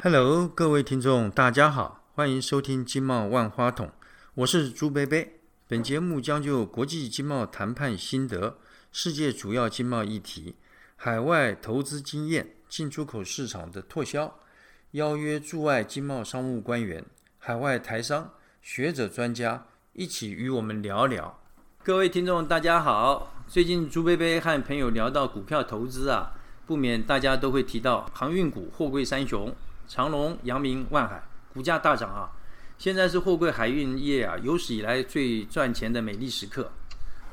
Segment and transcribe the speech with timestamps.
[0.00, 3.90] Hello，各位听众，大家好，欢迎收听经贸万花筒，
[4.34, 5.40] 我是朱贝贝。
[5.66, 8.58] 本节目将就国际经贸谈判心得、
[8.92, 10.54] 世界主要经贸议题、
[10.94, 14.38] 海外投资经验、进出口市场的拓销，
[14.92, 17.04] 邀约驻外经贸商务官员、
[17.38, 18.30] 海外台商、
[18.62, 21.40] 学者专家一起与我们聊聊。
[21.82, 23.34] 各位听众，大家好。
[23.48, 26.34] 最近朱贝贝和朋友聊到股票投资啊，
[26.66, 29.52] 不免大家都会提到航运股、货柜三雄，
[29.88, 31.22] 长龙、阳明、万海，
[31.54, 32.30] 股价大涨啊。
[32.76, 36.70] 现在是货柜海运业啊有史以来最赚钱的美丽时刻。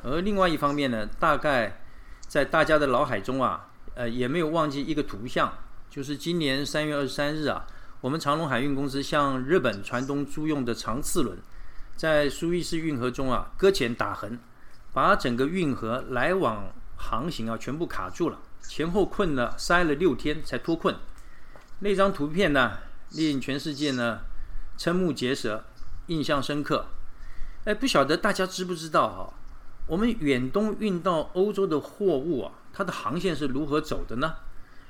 [0.02, 1.82] 而另外一方面呢，大概
[2.22, 5.54] 在大家的脑海中啊，呃，也没有忘记一个图像，
[5.90, 7.68] 就是今年三月二十三日啊，
[8.02, 11.38] 我们长龙海运公司向日本船东租用的长次轮。
[11.96, 14.40] 在苏伊士运河中啊，搁浅打横，
[14.94, 20.96] 把整个运河来往航行啊全部卡住了，前后困了塞了六天才脱困。
[21.80, 22.78] 那张图片呢，
[23.12, 24.20] 令全世界呢
[24.78, 25.64] 瞠目结舌，
[26.08, 26.86] 印象深刻。
[27.66, 29.34] 哎，不晓得大家知不知道哈？
[29.88, 34.36] 我们远东运到欧洲的货物啊，它的航线是如何走的呢？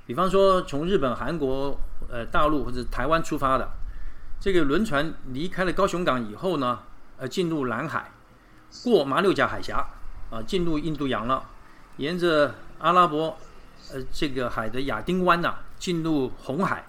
[0.05, 3.67] 比方说，从日本、韩国、呃大陆或者台湾出发的
[4.39, 6.79] 这个轮船离开了高雄港以后呢？
[7.17, 8.11] 呃，进入南海，
[8.83, 9.87] 过马六甲海峡，
[10.29, 11.43] 啊，进入印度洋了，
[11.97, 13.37] 沿着阿拉伯，
[13.93, 16.85] 呃，这个海的亚丁湾呐，进入红海，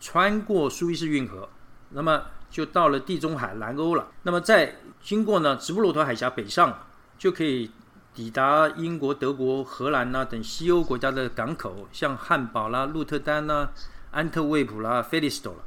[0.00, 1.48] 穿过苏伊士运河，
[1.90, 4.08] 那么就到了地中海南欧了。
[4.22, 6.86] 那么再经过呢，直布罗陀海峡北上，
[7.18, 7.70] 就可以
[8.14, 13.70] 抵达英国、德国、荷兰呐等西欧国家的港口，像汉堡啦、鹿特丹呐、
[14.10, 15.60] 安特卫普啦、菲利斯多了。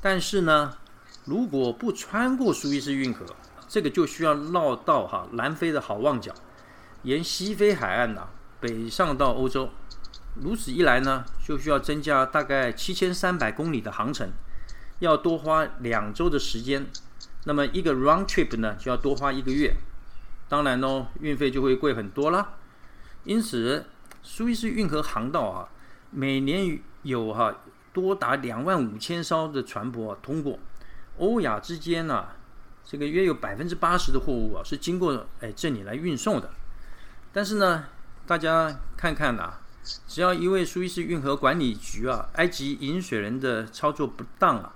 [0.00, 0.72] 但是呢？
[1.24, 3.26] 如果不穿过苏伊士运河，
[3.68, 6.32] 这个就需要绕到哈南非的好望角，
[7.02, 8.26] 沿西非海岸呐
[8.60, 9.68] 北上到欧洲。
[10.40, 14.30] 如此一来呢，就需要增加大概七千三百公里的航程，
[15.00, 16.86] 要多花两周的时间。
[17.44, 19.74] 那么一个 round trip 呢，就要多花一个月。
[20.48, 22.54] 当然喽，运费就会贵很多啦。
[23.24, 23.86] 因此，
[24.22, 25.68] 苏伊士运河航道啊，
[26.10, 27.54] 每年有哈
[27.92, 30.58] 多达两万五千艘的船舶通过。
[31.18, 32.28] 欧亚之间呢，
[32.84, 36.50] 这个约有百分之八十的货物啊是经过哎这里来运送的。
[37.32, 37.84] 但是呢，
[38.26, 39.52] 大家看看呐，
[40.06, 44.74] 只要一位苏伊士运河管理局啊，埃及引水人的操作不当啊，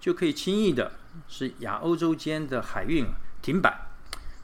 [0.00, 0.92] 就可以轻易的
[1.28, 3.06] 使亚欧洲间的海运
[3.42, 3.88] 停摆。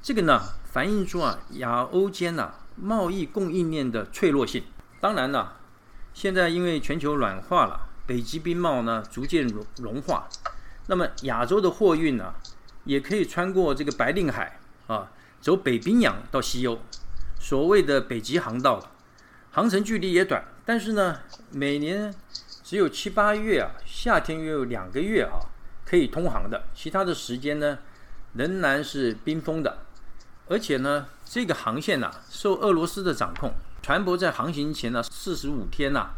[0.03, 4.65] 这个呢，反映出啊亚欧间呐贸易供应链的脆弱性。
[5.01, 5.53] 当然呢，
[6.13, 10.29] 现在因为全球暖化了，北极冰帽呢逐渐融融化。
[10.87, 12.35] 那么亚洲的货运呢，
[12.85, 15.11] 也可以穿过这个白令海啊，
[15.41, 16.79] 走北冰洋到西欧，
[17.39, 18.91] 所谓的北极航道，
[19.53, 21.19] 航程距离也短，但是呢，
[21.51, 22.15] 每年
[22.63, 25.43] 只有七八月啊，夏天约有两个月啊
[25.85, 27.79] 可以通航的，其他的时间呢
[28.35, 29.79] 仍然是冰封的，
[30.47, 33.53] 而且呢，这个航线呐受俄罗斯的掌控，
[33.83, 36.11] 船舶在航行前呢四十五天呐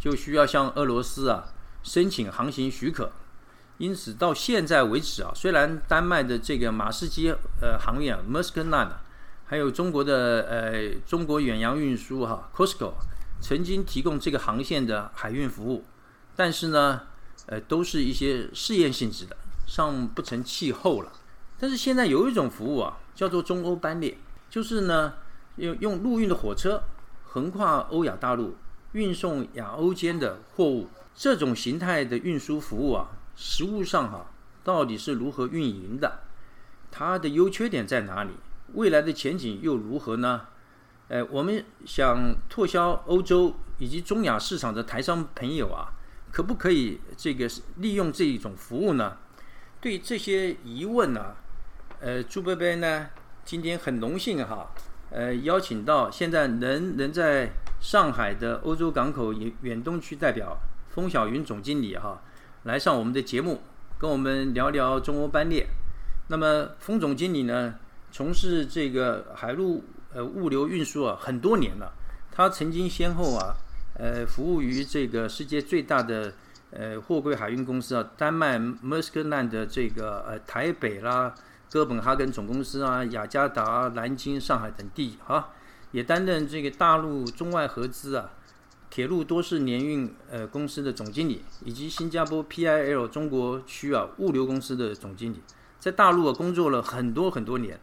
[0.00, 1.44] 就需要向俄罗斯啊
[1.82, 3.12] 申请航行许可。
[3.76, 8.88] 因此，到现在为止啊，虽然丹麦的这个马士基呃航运啊 m e r s k Line）
[9.52, 12.94] 还有中国的呃中国远洋运输哈 Costco
[13.38, 15.84] 曾经提供这个航线的海运服务，
[16.34, 17.02] 但是呢，
[17.44, 19.36] 呃，都是一些试验性质的，
[19.66, 21.12] 尚不成气候了。
[21.58, 24.16] 但是现在有一种服务啊，叫做中欧班列，
[24.48, 25.12] 就是呢
[25.56, 26.84] 用用陆运的火车
[27.22, 28.56] 横跨欧亚大陆，
[28.92, 30.88] 运送亚欧间的货物。
[31.14, 33.10] 这种形态的运输服务啊。
[33.36, 34.30] 实物上哈，
[34.64, 36.20] 到底是如何运营的？
[36.90, 38.30] 它的优缺点在哪里？
[38.74, 40.42] 未来的前景又如何呢？
[41.08, 45.92] 呃，我们想拓销欧洲以及中亚市场的台商朋友啊，
[46.30, 49.18] 可不可以这个利用这一种服务呢？
[49.80, 51.34] 对这些疑问呢，
[52.00, 53.08] 呃，朱贝贝呢，
[53.44, 54.70] 今天很荣幸哈，
[55.10, 57.50] 呃，邀请到现在能能在
[57.80, 60.56] 上海的欧洲港口远远东区代表
[60.88, 62.22] 封晓云总经理哈。
[62.62, 63.60] 来上我们的节目，
[63.98, 65.66] 跟我们聊聊中欧班列。
[66.28, 67.74] 那么，封总经理呢，
[68.12, 69.82] 从事这个海陆
[70.12, 71.92] 呃物流运输啊很多年了。
[72.30, 73.54] 他曾经先后啊，
[73.98, 76.32] 呃，服务于这个世界最大的
[76.70, 81.34] 呃货柜海运公司啊，丹麦 m e r s k Line 的这个呃台北啦、
[81.70, 85.50] 哥本哈根总公司啊、雅加达、南京、上海等地哈，
[85.90, 88.30] 也担任这个大陆中外合资啊。
[88.88, 95.40] 铁路多式联运呃公司的总经理，以及新加坡 PIL 中国区啊物流公司的总经理，
[95.78, 97.80] 在大陆啊工作了很多很多年，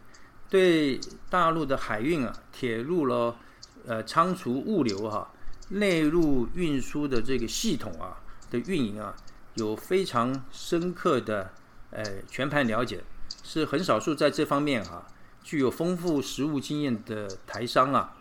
[0.50, 1.00] 对
[1.30, 3.36] 大陆的海运啊、铁路咯、
[3.86, 5.30] 呃仓储物流哈、
[5.68, 8.18] 内陆运输的这个系统啊
[8.50, 9.14] 的运营啊，
[9.54, 11.52] 有非常深刻的
[11.92, 13.04] 呃全盘了解，
[13.44, 15.06] 是很少数在这方面哈
[15.44, 18.16] 具有丰富实务经验的台商啊。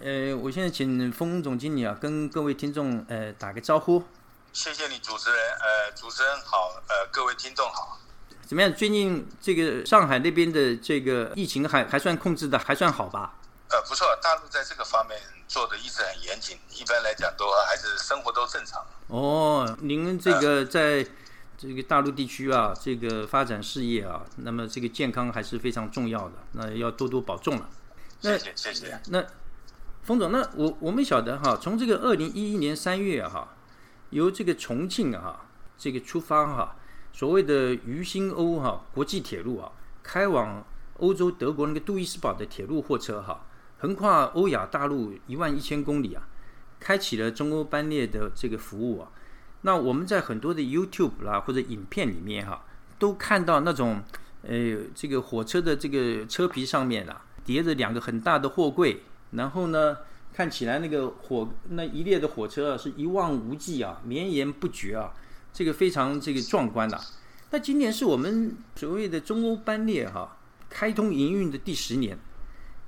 [0.00, 4.04] 呃，我现在请封总经理啊跟各位听众呃打个招呼。
[4.52, 7.98] 谢谢你主持人，呃，主持人好，呃，各位听众好。
[8.46, 8.72] 怎么样？
[8.72, 13.34] 最近这个上海那边的这个疫情还还算控制的还算好吧？
[13.68, 18.80] 呃，不错，大陆在这个方面做的一直很严谨，一般来讲都还是生活都正常。
[19.08, 21.04] 哦，您这个在
[21.58, 27.68] 这个大陆地区啊，这个发展事业啊，那么这个健康还是非常重要的，那要多多保重了。
[28.20, 29.00] 谢谢谢谢。
[29.08, 29.24] 那
[30.04, 33.48] 冯总，那我我们晓得哈，从这个二零一一年三月哈，
[34.10, 35.46] 由这个重庆啊
[35.76, 36.76] 这个出发哈。
[37.16, 39.72] 所谓的渝新欧哈国际铁路啊，
[40.02, 40.62] 开往
[40.98, 43.46] 欧洲德国那个杜伊斯堡的铁路货车哈，
[43.78, 46.28] 横跨欧亚大陆一万一千公里啊，
[46.78, 49.08] 开启了中欧班列的这个服务啊。
[49.62, 52.66] 那我们在很多的 YouTube 啦或者影片里面哈，
[52.98, 54.02] 都看到那种
[54.42, 59.96] 呃这个火车的这个车皮上面啊叠着两个很大的货柜，然后呢
[60.34, 65.14] 看起来那个火那一列的火车啊是一望无际啊，绵延不绝啊。
[65.56, 67.00] 这个非常这个壮观呐。
[67.50, 70.36] 那今年是我们所谓的中欧班列哈
[70.68, 72.18] 开通营运的第十年。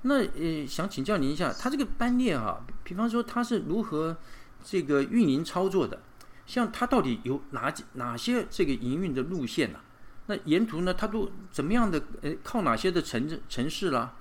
[0.03, 4.15] 那呃，想请教您一下，它这个班列哈，比方说它是如何
[4.62, 6.03] 这个运营操作的？
[6.44, 9.81] 像它到底有哪几哪些这个营运的路线呢？
[10.26, 12.03] 那沿途呢，它都怎么样的？
[12.20, 14.15] 呃，靠哪些的城城市啦？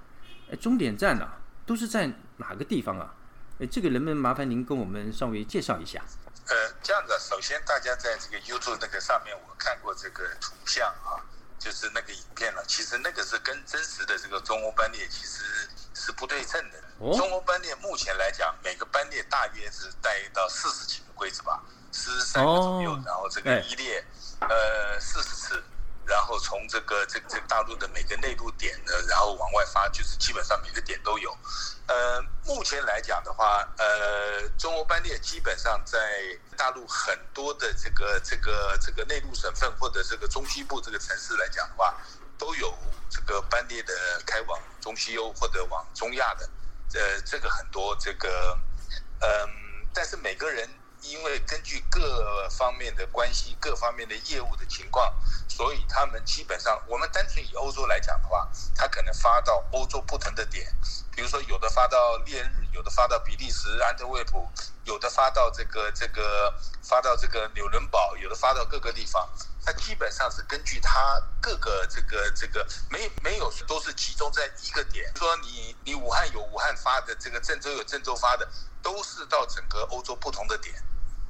[0.49, 1.27] 呃，终点站呐，
[1.65, 3.13] 都是在哪个地方啊？
[3.59, 6.01] 呃，这个能不能麻烦您跟我们稍微介绍一下？
[6.49, 11.19] 呃，这样子，首先大家在这个 YouTube 那个上面，我看过这个图像啊，
[11.59, 12.63] 就是那个影片了。
[12.65, 15.43] 其实那个是跟真实的这个中欧班列其实
[15.93, 16.81] 是不对称的。
[17.17, 21.61] 中欧班列目前来讲，每个班列大约是带到四十几个柜子吧，
[21.91, 24.03] 四十三个左右，然后这个一列
[24.39, 25.63] 呃四十次。
[26.07, 31.37] 然后从这个这个这个大陆的每个内陆点呢，然后往外发，就是基本上每个点都有。
[31.87, 35.99] 呃，目前来讲的话，呃，中欧班列基本上在
[36.55, 41.93] 大陆很多的这个这个这个内陆省份或者这个中西部这个城市来讲的话，
[42.37, 42.73] 都有
[43.09, 43.93] 这个班列的
[44.25, 46.49] 开往中西欧或者往中亚的。
[46.93, 48.57] 呃，这个很多这个，
[49.19, 50.67] 嗯，但是每个人。
[51.01, 55.13] 因为根据各方面的关系、各方面的业务的情况，
[55.47, 60.67] 所以他们基本上，我们单纯以欧洲来讲的话，他可能发到欧洲不同的点，
[61.11, 64.47] 比如说有的发到烈日，有的发到比利时安特卫普，
[64.85, 66.53] 有的发到这个这个
[66.83, 69.27] 发到这个纽伦堡，有的发到各个地方。
[69.65, 78.47] 它基本上是根据它各个这个这个没没有都是集中在一个点，说你你武汉有武汉发的，这个郑州有郑州发的，
[78.83, 80.75] 都是到整个欧洲不同的点。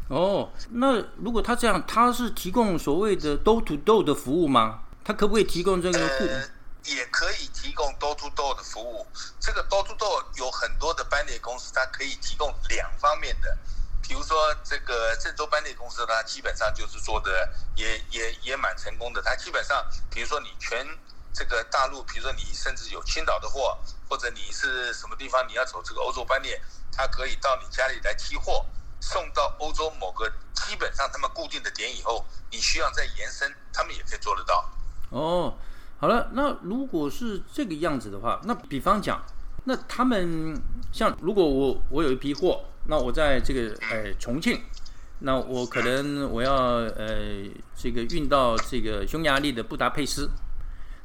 [0.09, 4.81] 哦，那如果他这样，他是提供所谓的 door to door 的服务吗？
[5.03, 5.97] 他可不可以提供这个？
[5.97, 6.49] 呃，
[6.87, 9.05] 也可以提供 door to door 的服务。
[9.39, 13.57] 这个 door to door 有很多的班列公司，它可以提供两方面的。
[14.01, 19.21] 比如说这个郑州班列公司，它基本上就是做的也也也蛮成功的。
[19.21, 20.87] 它基本上，比如说你全
[21.33, 23.77] 这个大陆，比如说你甚至有青岛的货，
[24.09, 26.61] 或者你是什么地方，你要走这个欧洲班列，
[26.91, 28.65] 它可以到你家里来提货。
[28.99, 34.67] 送到欧洲某个基本上他们固定的点以后，你需要再延伸，他们也可以做得到。
[35.11, 35.55] 哦，
[35.99, 39.19] 好了，那如果是这个样子的话，那比方讲，
[39.65, 40.55] 那他们
[40.91, 44.61] 像如果我我有一批货，那我在这个呃重庆，
[45.19, 47.17] 那我可能我要呃
[47.75, 50.29] 这个运到这个匈牙利的布达佩斯，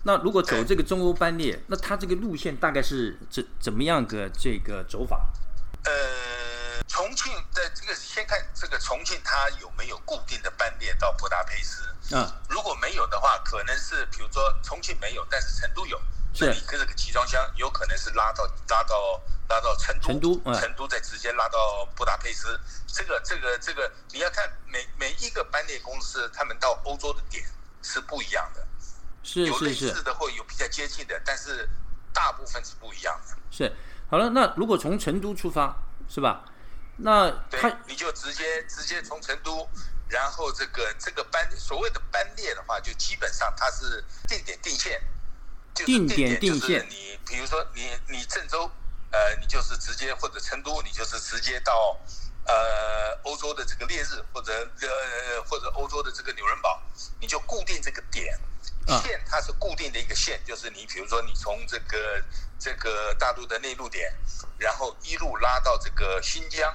[0.04, 5.30] 那如果走这个中欧班列，那它这个路线大概是怎怎么样个这个走法？
[5.84, 6.31] 呃。
[6.92, 11.82] 重庆的这个先看这个重庆，它有没有固定的班列到布达佩斯？
[12.14, 15.98] 嗯，如果没有的话，可能是比如说重庆没有，但是成都有，
[16.38, 19.18] 那你跟这个集装箱有可能是拉到拉到
[19.48, 22.60] 拉到成都，成都，成都再直接拉到布达佩斯。
[22.86, 27.42] 这个这个这个你要看每每一个班列公司，他们到欧洲的点
[27.80, 28.62] 是不一样的，
[29.22, 31.66] 是有类似的或有比较接近的，但是
[32.12, 33.34] 大部分是不一样的。
[33.50, 33.74] 是
[34.10, 35.74] 好了，那如果从成都出发，
[36.06, 36.44] 是吧？
[36.96, 39.68] 那对，你就直接直接从成都，
[40.08, 45.02] 然后这个这个班所谓的班列的话，就基本上它是定点定线，
[45.74, 46.86] 就定点定线。
[46.88, 48.70] 你比如说你你郑州，
[49.10, 51.98] 呃，你就是直接或者成都，你就是直接到
[52.46, 56.80] 呃欧洲的这个烈日或者呃或者欧洲的这个纽伦堡，
[57.20, 58.38] 你就固定这个点。
[59.02, 62.24] 线它是固定的一个线，就是你比如说你从这个
[62.58, 64.12] 这个大陆的内陆点，
[64.58, 66.74] 然后一路拉到这个新疆，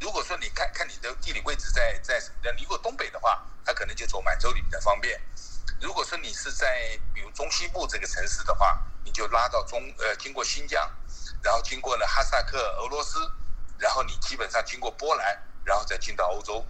[0.00, 5.20] 如果说你看看你的地理位置在在什么地方，你如果东北的话，它可能就走满洲里比较方便。
[5.80, 10.90] 如果说你是在比如中西部这个城市的话，你就拉到中呃经过新疆，
[11.42, 13.20] 然后经过了哈萨克、俄罗斯，
[13.78, 16.66] 然后你基本上经过波兰，然后再进到欧洲，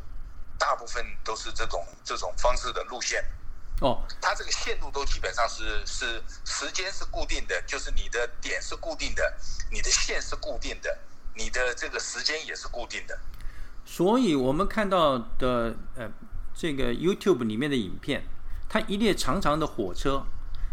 [0.59, 3.25] 大部分都是这种这种方式的路线。
[3.81, 9.37] 哦，它这个线路都基本上是是时间是固定的，就是你的点是固定的，
[9.71, 10.99] 你的线是固定的，
[11.37, 13.17] 你的这个时间也是固定的。
[13.85, 16.11] 所以我们看到的呃
[16.53, 18.25] 这个 YouTube 里面的影片，
[18.69, 20.25] 它一列长长的火车，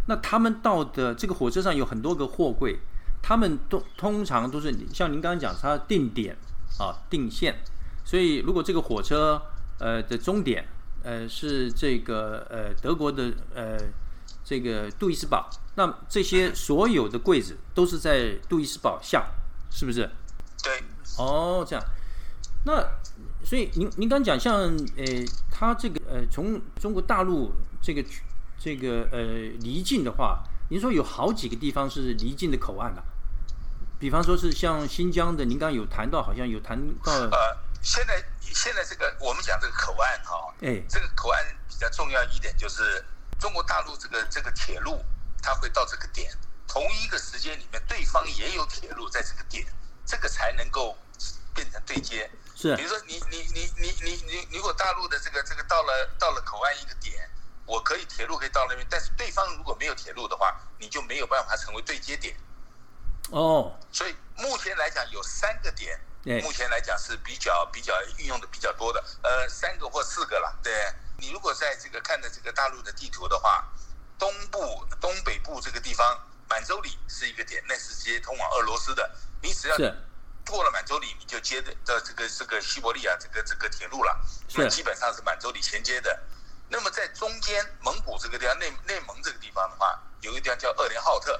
[0.07, 2.79] 那他们到的这个火车上有很多个货柜，
[3.21, 6.35] 他们都通常都是像您刚刚讲，它定点
[6.79, 7.63] 啊定线，
[8.03, 9.39] 所以如果这个火车
[9.77, 10.67] 呃的终点。
[11.05, 13.77] 呃，是这个呃德国的呃
[14.43, 19.27] 这个杜伊斯堡，那这些所有的柜子都是在杜伊斯堡下，
[19.69, 20.09] 是不是？
[20.63, 20.83] 对。
[21.19, 21.85] 哦，这样。
[22.65, 22.83] 那
[23.43, 24.61] 所以您您刚讲像
[24.97, 25.05] 呃，
[25.51, 28.03] 他这个呃从中国大陆这个
[28.57, 29.21] 这个呃
[29.61, 33.03] 离境的话，您说有好几个地方是离境的口岸呐，
[33.99, 37.29] 比方说是像新疆的，您刚刚有谈到，好像有谈到。
[37.85, 43.05] 现在现在这个我们讲这个口岸哈，哎，这个口岸比较重要一点就是
[43.39, 45.05] 中国大陆这个这个铁路，
[45.39, 46.35] 它会到这个点，
[46.67, 49.63] 同一个时间里面对方也有铁路在这个点，
[50.03, 50.97] 这个才能够
[51.53, 52.29] 变成对接。
[52.55, 57.29] 是，比如说你你你你你你如果大陆的这个这个到了到了口岸一个点，
[57.67, 62.35] 我可以铁路可以到那边，但是对方如果没有铁路的话，你就没有办法成为对接点。
[63.29, 65.99] 哦，所以目前来讲有三个点。
[66.41, 70.57] 目前来讲是比较比较运用的比较多的，呃，三个或四个了。
[70.63, 70.73] 对
[71.17, 73.67] 你如果在这个看的这个大陆的地图的话，
[74.17, 79.09] 东部、东北部这个地方，满洲里是一个点，那是直接通往俄罗斯的。
[79.41, 79.77] 你只要
[80.47, 84.19] 过了满洲里，你就接的到这个这个西伯利亚这个这个铁路了。
[84.55, 86.19] 那基本上是满洲里衔接的。
[86.69, 91.39] 那么在中间蒙古这个地方，内内蒙这个地方的话，有一个地方叫鄂连浩特，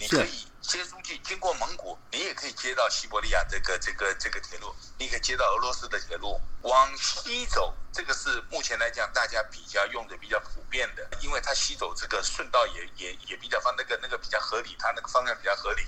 [0.00, 0.46] 你可以。
[0.62, 6.40] 接出去，经过蒙古，你也可以接到西伯利亚这个这个这个铁路，你可以接到俄罗斯的铁路。
[6.62, 15.82] 往西走，这个是目前来讲大家比较用的比较普遍的，因为它西走这个顺道也也也比较方，那个那个比较合理，它那个方向比较合理。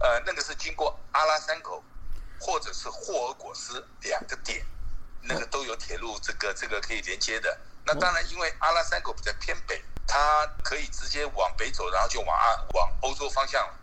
[0.00, 1.84] 呃，那个是经过阿拉山口
[2.40, 4.66] 或者是霍尔果斯两个点，
[5.22, 7.56] 那个都有铁路，这个这个可以连接的。
[7.84, 13.74] 那当然，因为阿拉山口比较偏北，它可以直接往北走，然后就往阿往欧洲方向了。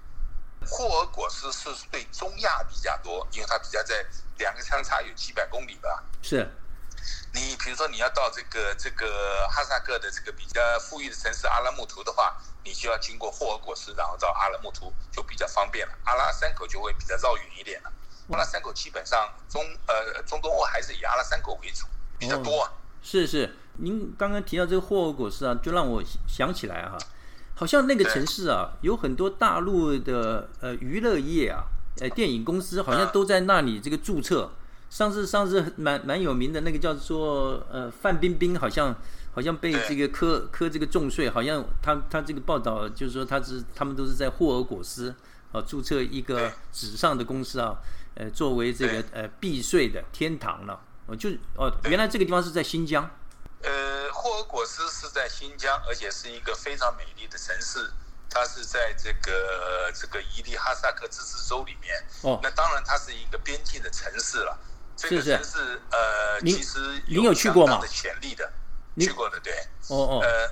[0.66, 4.06] 霍尔果斯是对中亚比较多，因为它比较在
[4.38, 6.04] 两个相差有几百公里吧。
[6.22, 6.50] 是，
[7.34, 15.94] 你比如说你要到这个这个哈萨克的这个比较富裕的城市阿拉木图的话，你就要经过霍尔果斯，然后到阿拉木图就比较方便了。
[16.06, 17.92] 阿拉山口就会比较绕远一点了。
[18.32, 21.86] 阿拉山口基本上中呃中东欧还是以阿拉山口为主
[22.18, 22.72] 比较多啊。
[23.02, 26.98] 是是，您刚刚提到这个霍尔果斯啊，就让我想起来哈。
[27.56, 31.64] 好像那个城市啊，有很多大陆的呃娱乐业啊，
[32.02, 34.52] 呃电影公司好像都在那里这个注册。
[34.90, 38.96] 上次上次蛮蛮有名的那个叫做呃范冰冰，好像
[39.34, 45.14] 好像被这个科科这个重税，好像他他这个报道就是说他是他们都是在霍尔果斯
[45.52, 47.76] 啊注册一个纸上的公司啊，
[48.14, 50.80] 呃作为这个呃避税的天堂了。
[51.06, 53.10] 哦就哦原来这个地方是在新疆。
[53.64, 57.92] 呃，霍尔果斯是在新疆，而且是一个非常美丽的城市。
[58.30, 62.04] 它是在这个这个伊利哈萨克自治州里面。
[62.22, 62.40] 哦。
[62.42, 64.58] 那当然，它是一个边境的城市了。
[64.96, 68.52] 这个城市呃，其实有相当的潜力的。
[69.00, 69.54] 去过的，对。
[69.90, 70.20] 哦哦。
[70.24, 70.50] 呃，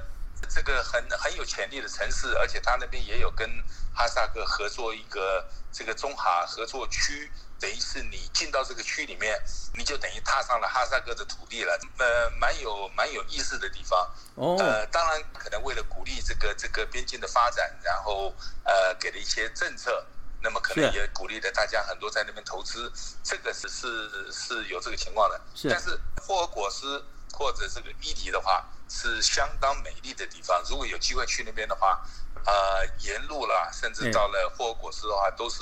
[0.49, 3.49] 这个很很有潜力的城市，而且他那边也有跟
[3.93, 7.31] 哈萨克合作一个这个中哈合作区。
[7.59, 9.39] 等于是你进到这个区里面，
[9.77, 13.99] 你就等于踏上了哈萨克的土地了，呃，蛮有蛮有意思的地方。
[14.33, 14.57] 哦。
[14.57, 18.33] 呃，当然可能为了鼓励这个这个边境的发展，然后
[18.63, 20.03] 呃给了一些政策，
[20.41, 25.39] 那么可能也鼓励了大家很多在那边投资，这个是是是有这个情况的。
[25.53, 25.69] 是。
[25.69, 30.61] 但是霍尔果斯或者这个伊犁的话，是相当美丽的地方。
[30.69, 32.01] 如果有机会去那边的话。
[32.43, 35.61] 呃，沿路啦，甚至到了霍尔果斯的话，都是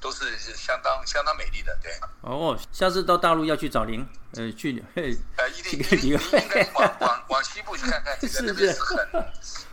[0.00, 1.92] 都是相当相当美丽的，对。
[2.22, 4.00] 哦，下次到大陆要去找您，
[4.32, 5.02] 呃，去呃，
[5.50, 8.96] 一定一定应该往 往往西部去看看， 这个那边是很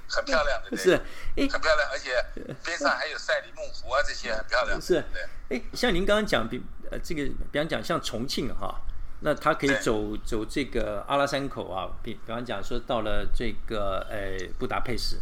[0.10, 0.98] 很漂亮的，对，是，
[1.38, 2.25] 很漂亮，而且
[2.65, 4.82] 边上还有赛里木湖啊，这些很漂亮。
[4.82, 5.58] 是，对。
[5.58, 6.62] 哎，像您刚刚讲，比
[6.92, 8.75] 呃这个，比方讲像重庆哈，
[9.22, 15.18] 那他可以走走这个阿拉山口啊，比比方讲说到了这个呃布达佩斯。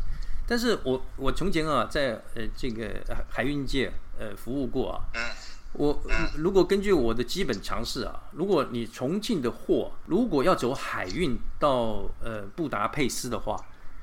[0.45, 2.89] 但是我我从前啊，在呃这个
[3.29, 5.21] 海运界呃服务过啊，嗯，
[5.73, 6.01] 我
[6.35, 13.55] 如果根据我的基本常识啊，如果你重庆的货如果要走海运到呃布达佩斯的话，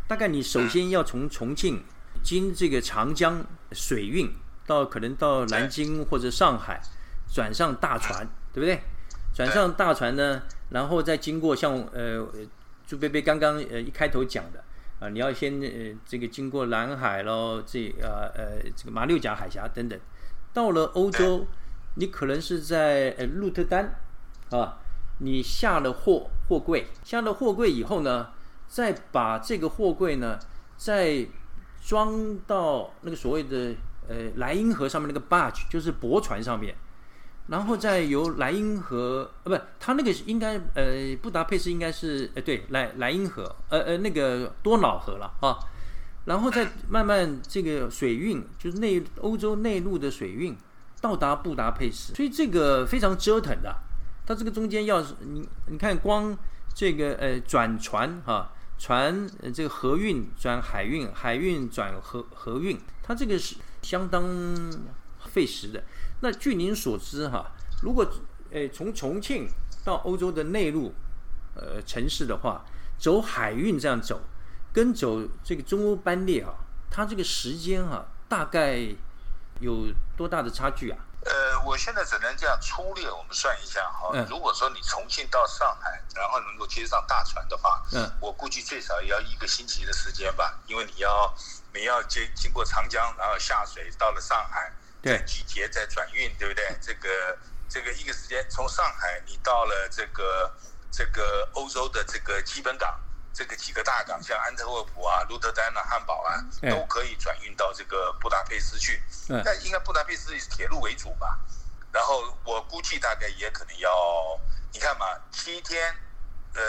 [0.08, 1.82] 大概你首先要从重庆
[2.22, 4.32] 经这个长江水运
[4.66, 6.80] 到可能到南京或者上海，
[7.30, 8.80] 转上大船，对不对？
[9.40, 12.28] 转上大船呢，然后再经过像呃
[12.86, 14.62] 朱贝贝刚刚呃一开头讲的
[14.98, 19.98] 啊，你要先呃这个经过南海喽，这呃呃这个马六甲海峡等等，
[20.52, 21.46] 到了欧洲，
[21.94, 23.94] 你可能是在呃鹿特丹
[24.50, 24.76] 啊，
[25.20, 28.28] 你下了货货柜，下了货柜以后呢，
[28.68, 30.38] 再把这个货柜呢
[30.76, 31.26] 再
[31.82, 33.74] 装到那个所谓的
[34.06, 36.74] 呃莱茵河上面那个 barge，就是驳船上面。
[37.48, 45.58] 然后再由莱茵河，呃，不，它那个应该，呃，布达佩斯应该是，呃，对，莱莱茵河，呃呃，那个多瑙河了啊，
[46.26, 50.56] 然后再慢慢这个水运，就是内欧洲内陆的水运
[51.00, 53.74] 到达布达佩斯，所以这个非常折腾的，
[54.24, 56.36] 它这个中间要是你你看光
[56.72, 64.22] 这个呃转船哈，船这个河运转海运，海运转河河运，它这个是相当
[65.26, 65.82] 费时的。
[66.20, 67.50] 那据您所知哈，
[67.82, 68.06] 如果
[68.50, 69.48] 诶从重庆
[69.84, 70.94] 到欧洲的内陆
[71.54, 72.64] 呃城市的话，
[72.98, 74.20] 走海运这样走，
[74.72, 76.52] 跟走这个中欧班列啊，
[76.90, 78.78] 它这个时间哈，大概
[79.60, 79.86] 有
[80.16, 80.98] 多大的差距啊？
[81.24, 84.10] 呃，我现在只能这样粗略我们算一下哈。
[84.28, 91.34] 如果说你重庆到上海，然后能够接上大船的话，嗯，我估计最少也要一个星期的时间吧，因为你要
[91.72, 94.70] 你要经经过长江，然后下水到了上海。
[95.02, 96.76] 对，集结在转运，对不对？
[96.80, 97.38] 这个
[97.68, 100.54] 这个一个时间，从上海你到了这个
[100.90, 103.00] 这个欧洲的这个基本港，
[103.32, 106.36] 这个几个大港，像安特卫普啊、鹿特丹啊、汉堡啊，
[106.68, 109.02] 都可以转运到这个布达佩斯去。
[109.42, 111.38] 但应该布达佩斯以铁路为主吧？
[111.92, 114.38] 然后我估计大概也可能要，
[114.72, 115.94] 你看嘛，七天，
[116.54, 116.62] 呃，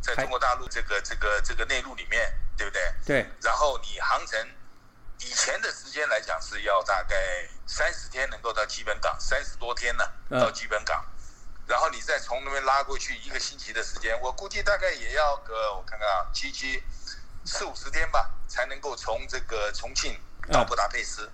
[0.00, 2.82] 在中国大陆这个这个这个内陆里面，对不对？
[3.04, 3.26] 对。
[3.40, 4.48] 然后你航程。
[5.20, 7.16] 以前的时间来讲是要大概
[7.66, 11.04] 三十天能够到基本港，三十多天呢到基本港，
[11.66, 16.82] 然后你再从那边拉过去一个星期的时间，我估计大概也要个我看看啊，七七
[17.44, 20.16] 四五十天吧，才能够从这个重庆
[20.52, 21.28] 到布达佩斯，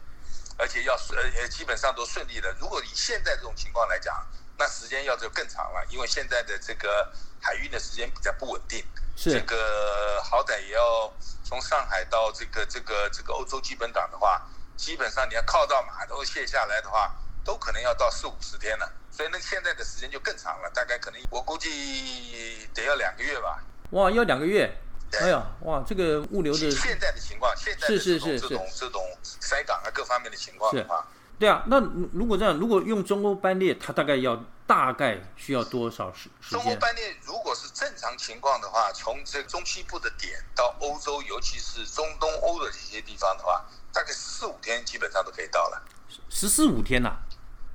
[0.57, 2.51] 而且要呃呃基本上都顺利的。
[2.59, 8.83] 如果以现在这种情况来讲，那时间要就更长了，因为现在的这个海运的时间比较不稳定，
[9.15, 11.13] 这个好歹也要。
[11.45, 14.43] 从上海到这个这个这个欧洲基本港的话，
[14.77, 18.91] 基本上你要靠到码头卸下来的话，都可能要到四五十天了。
[19.11, 23.63] 所以那现在的时间就更长了，大概可能我估计得要两个月吧。
[23.91, 24.75] 哇，要两个月！
[25.21, 31.07] 哎呀，哇，这个物流的现在的情况，现在是是是这种这种塞港啊各方面的情况的话。
[31.45, 31.79] 对啊，那
[32.15, 34.35] 如果这样，如果用中欧班列，它大概要
[34.67, 36.59] 大概需要多少时时间？
[36.59, 45.83] 中欧班列如果是正常情况的话，从这中西部的点到欧洲，尤其是中东欧的这些地方的话，大概四五天基本上都可以到了。
[46.31, 47.15] 十四五天呐？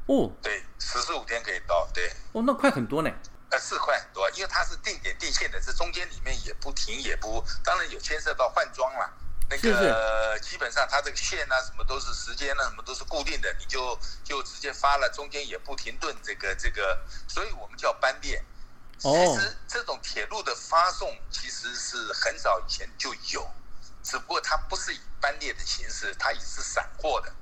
[0.08, 2.12] 哦，对，十四五天可以到，对。
[2.32, 3.12] 哦，那快很多呢。
[3.52, 9.14] 呃，是快很多，因为它是定点定线的，这中间里面也不停也不，当然有牵涉到换装了。
[9.50, 18.44] 那个基本上它这个线啊什么都是时间啊什么都是固定的，你就就直接发了，中间也不停顿这个这个，所以我们叫班列。
[19.00, 23.50] 其实这种铁路的发送其实是很早以前就有，
[24.04, 27.34] 只不过它不是以班列的形式，它也是散货的。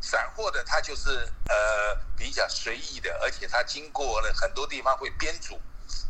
[0.00, 1.10] 散货的它就是
[1.48, 5.58] 呃比较随意的，而且它经过了很多地方会编组，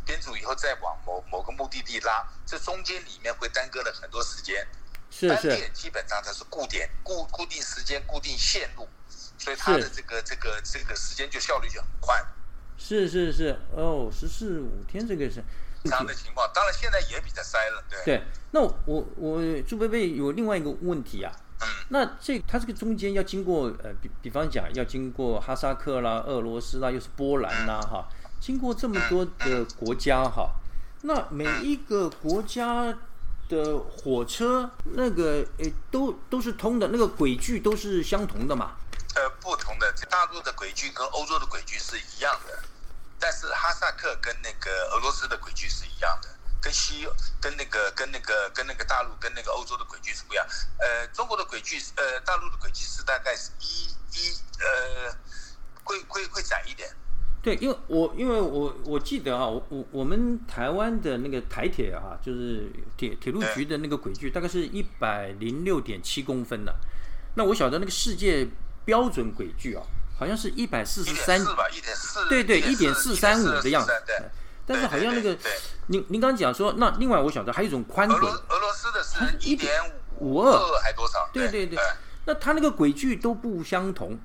[0.03, 4.67] 编组以后再往某某个目的地拉，这中间里面会耽搁了很多时间。
[5.29, 8.87] 班列基本上它是固点、固固定时间、固定线路，
[9.37, 12.21] 所以它的这个这个这个时间就效率就很快。
[12.77, 15.41] 是是是，哦，十四五天这个是
[15.83, 16.51] 这样的情况。
[16.53, 18.03] 当然现在也比较塞了，对。
[18.03, 21.31] 对，那我我朱贝贝有另外一个问题啊。
[21.61, 21.67] 嗯。
[21.89, 28.09] 那这它这个中间要经过呃，比比方讲要经过哈萨克啦、俄罗斯啦，又是波兰啦，哈，
[28.41, 30.55] 经过这么多的国家哈，
[31.03, 32.97] 那每一个国家。
[33.47, 38.75] 的火车那个诶都都是通的，那个轨距都是相同的嘛？
[39.15, 42.63] 呃，不同的，大陆的轨距跟欧洲的轨距是一样的，
[43.19, 46.29] 但是哈萨克跟那个俄罗斯的轨距是一样的，
[46.61, 47.07] 跟西
[47.39, 50.45] 跟那个跟那个跟那个大陆跟那个欧洲的轨距是不一样。
[50.79, 55.15] 呃，中国的轨距呃大陆的轨距是大概是一一呃
[55.83, 56.93] 会会会窄一点。
[57.45, 66.73] 对，因为我因为我我记得啊，我我我们台湾的那个台铁啊，就是铁铁路局的那个轨距，大概是一百零六点七公分的。
[67.35, 68.47] 那我晓得那个世界
[68.83, 69.83] 标准轨距啊，
[70.17, 71.39] 好像是一百四十三，
[72.27, 73.91] 对对，一点四三五的样子。
[74.65, 75.37] 但是好像那个
[75.85, 79.71] 您您刚刚讲说，那另外我晓得还有一种宽轨俄罗，俄罗斯的是一点
[80.17, 81.29] 五二还多少？
[81.31, 84.17] 对对对哎那它那个轨距都不相同，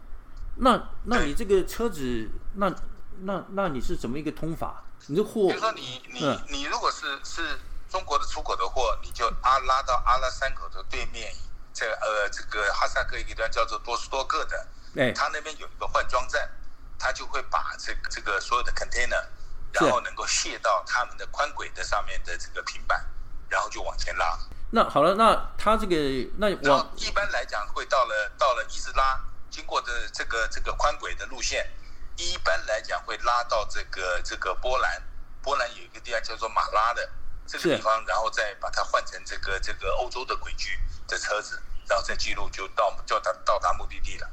[0.56, 2.74] 那那你这个车子，那
[3.22, 4.82] 那那你是怎么一个通法？
[5.06, 11.32] 你这货比如说你你嗯你如果是是中国的出口的货，你就阿拉到阿拉山口的对面，
[11.72, 16.50] 这呃这个哈萨克一个叫做多斯多克的，哎他那边有一个换装站，
[16.98, 19.24] 他就会把这个这个所有的 container，
[19.72, 23.04] 然后能够卸到他们的宽轨的上面的这个平板，
[23.48, 24.38] 然后就往前拉。
[24.70, 25.96] 那好了，那他这个
[26.36, 31.68] 那然后往一般来讲会到了到了伊斯拉经过的这个这个宽轨的路线，
[32.20, 35.02] 一般来讲会拉到这个这个波兰，
[35.42, 37.08] 波兰有一个地方叫做马拉的
[37.46, 40.78] 这个地方，然后再把它换成这个这个欧洲的轨距
[41.08, 44.30] 的车子，然后再记录就到就到到达目的地了。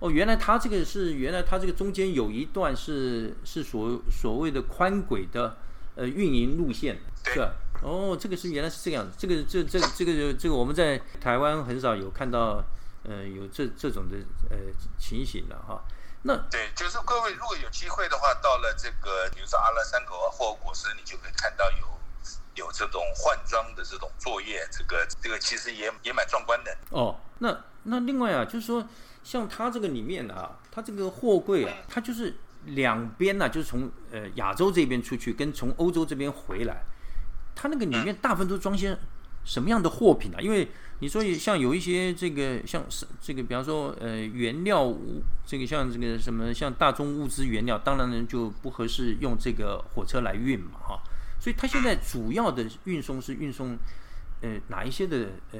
[0.00, 5.56] 哦，原来它这个是原来它这个中间有一段是是所所谓的宽轨的
[5.94, 7.48] 呃运营路线，对？
[7.82, 12.62] 哦，这个是原来是这个样子，这个这这这个这个我们在台湾很少有看到
[13.04, 14.16] 呃有这这种的
[14.50, 14.56] 呃
[14.98, 15.82] 情形的哈。
[16.22, 21.86] 那对，就是各位如果有机会的话，到了这个比如说阿拉山口啊或果斯，你就可以看到有
[22.56, 26.76] 有这种换装的这种作业，这个这个其实也也蛮壮观的。
[26.90, 28.86] 哦，那那另外啊，就是说
[29.24, 36.82] 像它这个里面啊，它这个货柜啊，它就是两边呢、就是从呃亚洲这边出去，跟从欧洲这边回来，
[37.54, 38.98] 它那个里面大部分都装些
[39.44, 40.40] 什么样的货品啊？
[40.40, 40.68] 因为
[41.00, 51.02] 你说像有一些这个像是这个，比方说呃原料物，这个像这个什么像大宗物资原料，当然呢就不合适用这个火车来运嘛哈。
[51.40, 53.78] 所以它现在主要的运送是运送
[54.42, 55.58] 呃哪一些的呃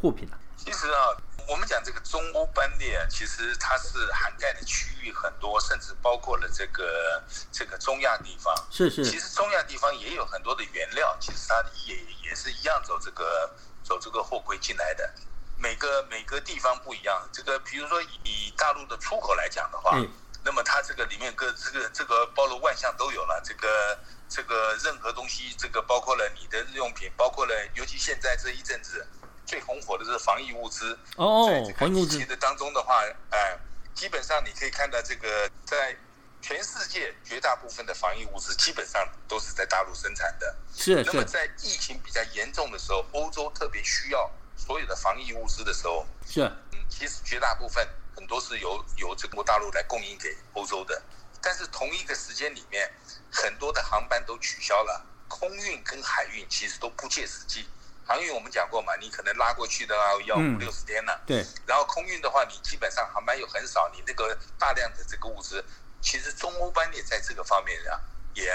[0.00, 0.36] 货品呢？
[0.56, 1.16] 其实啊，
[1.50, 8.54] 我们讲这个中欧班列啊，其实它是涵盖的区域很多，甚至包括了这个这个中亚地方。
[8.70, 15.12] 是是其实中亚地方也有很多的原料，其实它也也是一样走这个走这个货柜进来的。
[15.58, 20.08] 每个每个地方不一样，这个比如说以大陆的出口来讲的话，嗯
[20.44, 29.04] 那么它这个里面各这个这个包罗万象都有了，这个这个任何东西，这个包括了你的日用品，包括了尤其现在这一阵子
[29.50, 30.96] 最红火的是防疫物资。
[31.16, 33.58] 哦防疫，物资的当中的话，哎，
[33.96, 35.96] 基本上你可以看到这个在
[36.40, 40.54] 全世界绝大部分的防疫物资基本上都是在大陆生产的。
[40.72, 47.84] 是是那么在疫情比较严重的时候，欧洲特别需要所有的防疫物资的时候，是嗯其实绝大部分
[48.14, 51.02] 很多是由由中国大陆来供应给欧洲的，
[51.42, 52.88] 但是同一个时间里面，
[53.32, 57.68] 很多的航班都取消了，空运跟海运其实都不切实际。
[58.10, 60.56] 航运我们讲过嘛，你可能拉过去的话要嗯。
[60.56, 61.46] 五六十天呢、对。
[61.64, 65.64] 然后空运的话，你基本上航班又很少，你那个大量的这个物资，
[66.00, 68.00] 其实中欧班列在这个方面啊，
[68.34, 68.52] 也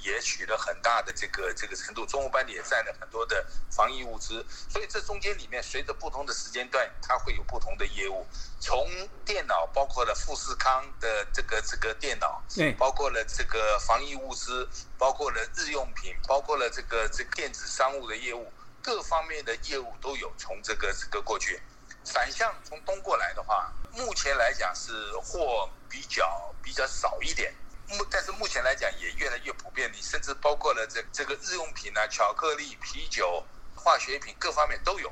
[0.00, 8.26] 也取得很大的这个这个程度，中欧班列也占了很多的防疫物资，所以这中间里面随着不同的时间段，它会有不同的业务，
[8.58, 8.88] 从
[9.22, 12.72] 电脑包括了富士康的这个这个电脑，对。
[12.72, 18.50] 包括了这个防疫物资，包括了日用品，包括了这个这个电子商务的业务，
[18.84, 21.58] 各方面的业务都有从这个这个过去。
[22.04, 24.92] 反向从东过来的话，目前来讲是
[25.22, 27.54] 货比较比较少一点，
[27.88, 29.90] 目但是目前来讲也越来越普遍。
[29.90, 33.42] 你甚至包括了这这个日用品啊、巧克力、啤酒、
[33.74, 35.10] 化学品各方面都有。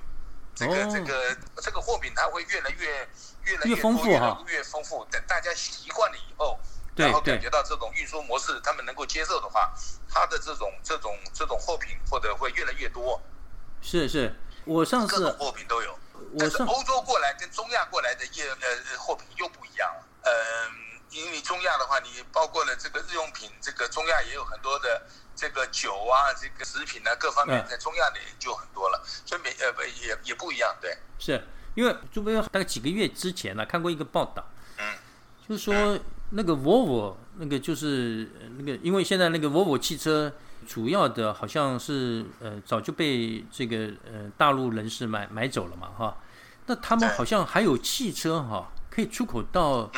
[0.55, 3.09] 这个、哦这个这个货品它会越来越
[3.45, 5.03] 越来越丰富多越来越丰富。
[5.11, 6.61] 等大家习惯了以后，
[6.95, 9.73] 然后感觉到这种运输模式他们能够接受的话，
[10.11, 13.19] 它的这种这种这种货品或者会越来越多，
[13.83, 15.99] 是是，我上各种次货品都有。
[16.33, 20.03] 我上但是欧洲过来跟中亚过来的业呃货品又不一样了。
[20.23, 20.31] 嗯、
[21.11, 25.03] 因为中亚的话，你包括了这个日用品，这个中亚也有很多的
[25.35, 27.67] 这个酒啊，这个食品啊，各方面嗯。
[27.69, 31.47] 在中亚的就很多了，所以每呃不也也不一样，对，是。
[31.75, 34.47] 因为朱贝大概几个月之前呢、看过一个报道，
[34.79, 34.95] 嗯，
[35.49, 35.99] 就是说
[36.31, 40.31] 那个 Volvo 那个就是呃那个，因为现在那个 Volvo 汽车
[40.67, 46.17] 主要的好像是呃早就被这个呃大陆人士买买走了嘛哈，
[46.67, 49.91] 那他们好像还有汽车哈可以出口到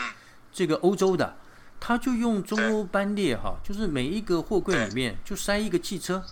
[0.53, 1.37] 这个欧洲的，
[1.81, 6.23] 他就用中欧班列哈，就是每一个货柜里面就塞一个汽车，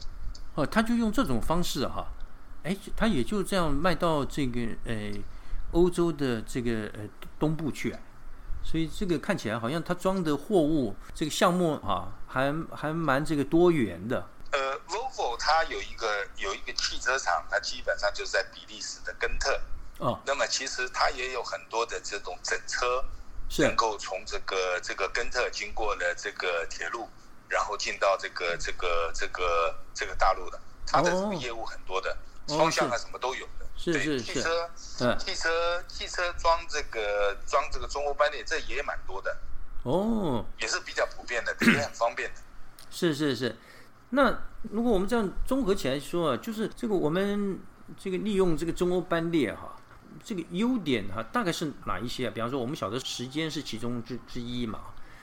[0.55, 2.07] 哦，他就用这种方式哈，
[2.62, 5.11] 哎，他也就这样卖到这个呃
[5.73, 7.01] 欧洲的这个呃
[7.38, 7.95] 东部去，
[8.64, 14.27] 所以这个看起来好像它装的货物这个项目啊、还还蛮这个多元的。
[14.53, 19.61] 呃，Volvo 它有一个有一个汽车厂，它基本上就是在比利时的根特。
[19.98, 23.05] 哦，那么其实它也有很多的这种整车，
[23.59, 27.09] 能够从这个这个根特经过了这个铁路，
[27.48, 32.16] 然后进到这个这个这个这个大陆的，它的业务很多的，
[32.47, 33.67] 双向啊什么都有的。
[33.77, 34.21] 是是是。
[34.21, 34.69] 汽车，
[35.19, 39.37] 汽车汽车装这个装这个中欧班列，这也蛮多的。
[39.83, 40.45] 哦。
[40.59, 42.41] 也是比较普遍的，也很方便的。
[42.91, 43.57] 是是是。
[44.11, 47.61] 那如果我们这样综合起来说啊，就是这个我们
[47.99, 49.77] 这个利用这个中欧班列哈。
[50.23, 52.33] 这个优点哈，大概是哪一些啊？
[52.33, 54.79] 比方说，我们晓得时间是其中之之一嘛。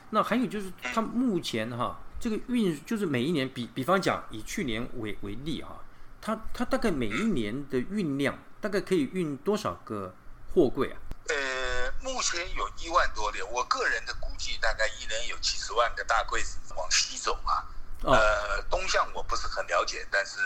[0.09, 5.79] 那还有就是，它目前哈，这个运就是每一年，比比方讲，以去年为为例哈，
[6.21, 10.13] 它它大概每一年的运量大概可以运多少个
[10.53, 10.97] 货柜啊？
[11.29, 17.65] 呃，目前有一万多列，我个人的估计大概一年有几十万个大柜子往西走啊。
[18.03, 20.37] 呃，东向我不是很了解，但是。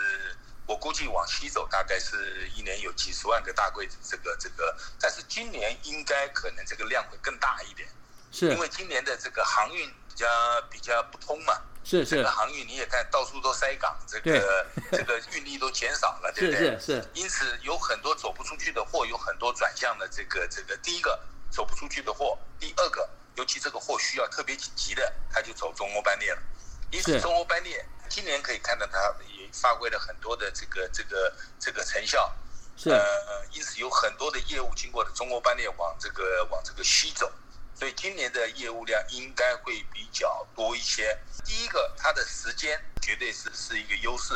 [0.66, 7.86] 我估计往西走，大概是一年有几十万个大柜子，这个这个，但是今年应该可能这个量会更大一点，
[8.32, 10.26] 是因为今年的这个航运比较
[10.70, 11.52] 比较不通嘛，
[11.84, 16.78] 是是，这个航运你也看到处都塞港，这个 这个运力都减少了， 对不对？
[16.80, 21.20] 是是，因此有很多走不出去的货，有很多转向的这个这个，第一个
[21.50, 26.42] 走不出去的货，第二个尤其这个货需要特别紧急的，他就走中欧班列了，
[26.90, 28.98] 因此中欧班列今年可以看到它
[29.36, 29.44] 也。
[29.54, 32.28] 发挥了很多的这个这个这个成效，
[32.76, 32.90] 是。
[32.90, 37.30] 呃，因此有很多的业务经过的中欧班列往这个往这个西走，
[37.74, 41.18] 所以今年的业务量应该会比较多一些。
[41.44, 44.34] 第一个，它的时间绝对是是一个优势；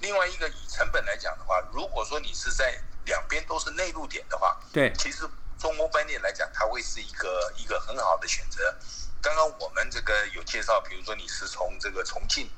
[0.00, 8.76] 另外一个，以成本来讲的话，如果说你是在两边都是内陆点的话，对，其实中欧班列来讲，它会是一个一个很好的选择。
[9.20, 12.50] 刚刚我们这个有介绍，比如说你是从这个重庆。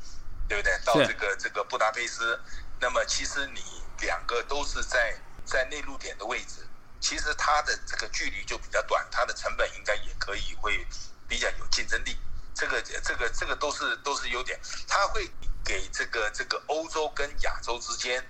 [0.47, 0.79] 对不对？
[0.85, 2.39] 到这个这个布达佩斯，
[2.79, 3.63] 那么其实你
[4.03, 6.69] 两个都是在在内陆点的位置，
[7.05, 10.87] 其实它的这个距离就比较短，它的成本应该也可以会
[11.29, 12.17] 比较有竞争力。
[12.55, 15.31] 这个这个这个都是都是优点，它会
[15.63, 18.25] 给这个这个欧洲跟亚洲之间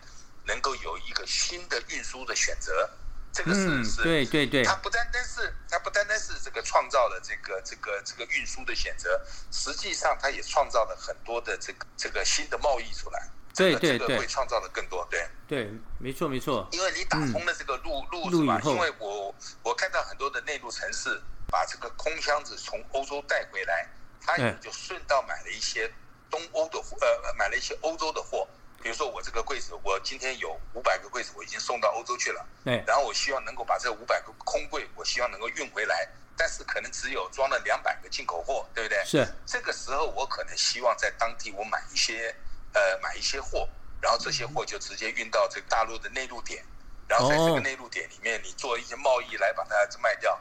[0.44, 2.90] 能够有一个新的运输的选择。
[3.32, 13.30] 这个是是，对对对，它不单单是它不单单是这个创造了这个这个这个运输的选择，实际上它也创造了很多的这个这个新的贸易出来。
[13.54, 15.06] 对对对，会创造的更多。
[15.10, 16.68] 对对，没错没错。
[16.72, 18.60] 因为你打通了这个路路是吧？
[18.64, 23.88] 因为我我看到很多的内陆城市把这个空箱子从欧洲带回来，
[24.20, 25.90] 他也就顺道买了一些
[26.30, 28.46] 东欧的货，呃，买了一些欧洲的货。
[28.82, 32.46] 比如说我这个柜子，我今天有五百个柜子，我已经送到欧洲去了。
[32.64, 32.82] 对。
[32.86, 39.02] 然后我希望能够把这五百个空柜，我希望能够运回来，但是可能只有装了两百个进口货，对不对？
[39.06, 39.26] 是。
[39.46, 42.34] 这个时候我可能希望在当地我买一些，
[42.74, 43.66] 呃，买一些货，
[44.02, 46.62] 然后这些货就直接运到这个大陆的内陆点，
[47.08, 50.38] 然后在这个内陆点里面，你做一些贸易来把它卖掉。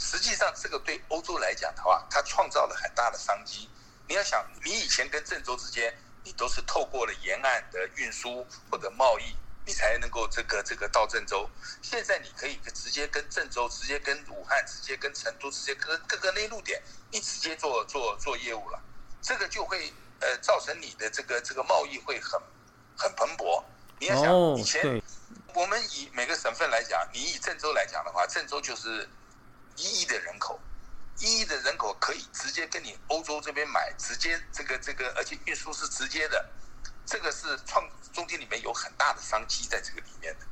[0.00, 3.70] 实际上，这个对欧洲来讲的话，它创造了很大的商机。
[4.08, 5.96] 你要想，你以前跟郑州之间。
[6.26, 11.46] 你都是透过了沿岸的运输或者贸易，你才能够这个这个到郑州。
[11.82, 18.82] 现在你可以直接跟郑州、直接跟武汉、直接跟成都、直接跟各个内陆点，你直接做做做业务了。
[19.20, 22.40] 这个就会呃造成你的这个这个贸易会很
[22.96, 23.62] 很蓬勃。
[23.98, 25.02] 你要想以前
[25.54, 29.08] 我们以每个省份来讲，你以郑州来讲的话，郑州就是
[29.76, 30.60] 一亿的人口。
[31.20, 36.44] 一亿的人口可以直接跟你欧洲这边买，直接这个这个，而且运输是直接的，
[37.06, 40.46] 这个是创中间里面有很大的商机在这个里面的。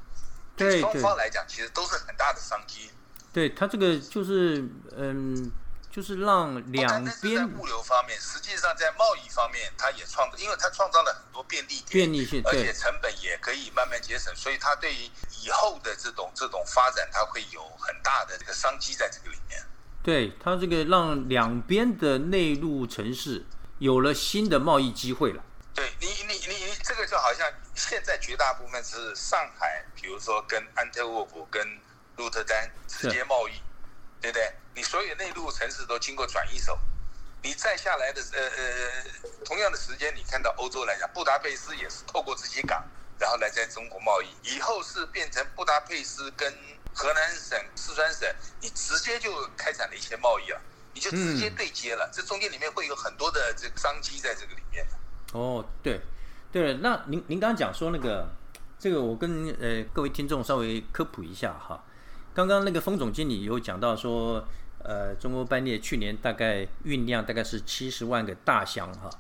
[0.57, 2.88] 对双方来讲，其实都是很大的商机。
[3.33, 4.64] 对他这个就是
[4.96, 5.51] 嗯，
[5.93, 15.11] 就是让两边在物流方面，实际上在贸易方面，它也创，因为它创造了很多便利点，便利性，而且成本也可以慢慢节省，所以它对于
[15.43, 19.63] 以后的这种这种发展，它会有很大的这个商机在这个里面。
[20.03, 23.45] 对它这个让两边的内陆城市
[23.79, 25.45] 有了新的贸易机会了。
[25.75, 31.63] 对你，你，你，你这个就好像现在绝大部分是上海，比如说跟安特沃普、跟
[32.17, 33.53] 鹿特丹直接贸易，
[34.23, 34.51] 对不对？
[34.75, 36.79] 你所有内陆城市都经过转一手，
[37.43, 42.83] 你再下来的呃呃，同样的时间，你看到欧洲来讲，布达佩斯也是透过自己港，
[43.19, 46.51] 然后来在中国贸易，以后是变成布达佩斯跟。
[46.95, 48.29] 河南省、四川省，
[48.61, 50.61] 你直接就开展了一些贸易了，
[50.93, 54.87] 你就直接对接了，这中间里面会有很多的这个商机在这个里面
[55.33, 55.99] 哦，对，
[56.53, 58.29] 对了，那您您刚刚讲说那个，
[58.79, 61.83] 这个我跟呃各位听众稍微科普一下哈。
[62.35, 64.45] 刚刚那个封总经理有讲到说，
[64.83, 69.11] 呃，中欧班列去年大概运量大概是七十万个大箱哈。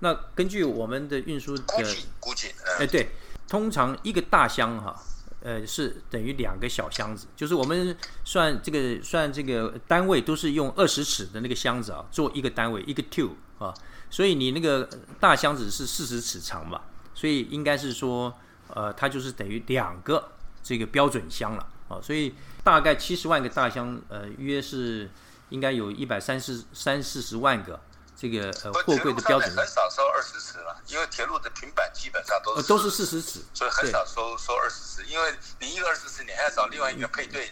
[0.00, 3.08] 那根据我们的运输的估计，估计，哎对，
[3.48, 4.94] 通常一个大箱哈。
[5.40, 13.72] 呃，是等于两个小箱子，就是我们算这个算这个单位都是用二十尺的那个箱子啊，做一个单位一个 two 啊，
[14.10, 16.80] 所以你那个大箱子是四十尺长嘛，
[17.14, 18.34] 所以应该是说，
[18.74, 25.10] 呃，它就是等于两个这个标准箱了啊，所以大概七十万个大箱，呃，约是
[25.50, 27.80] 应该有一百三十三四十万个。
[28.20, 35.08] 这个呃货柜的标准很少收二十尺了，因为铁路的平板基本上都是都是四十尺，所以很少收收二十尺。
[35.08, 37.48] 因为你一个二十尺，你还要找另外一个配对，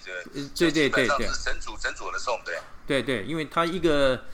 [0.53, 4.25] 这对对对对，是整组整组的送，对对对，因为它一个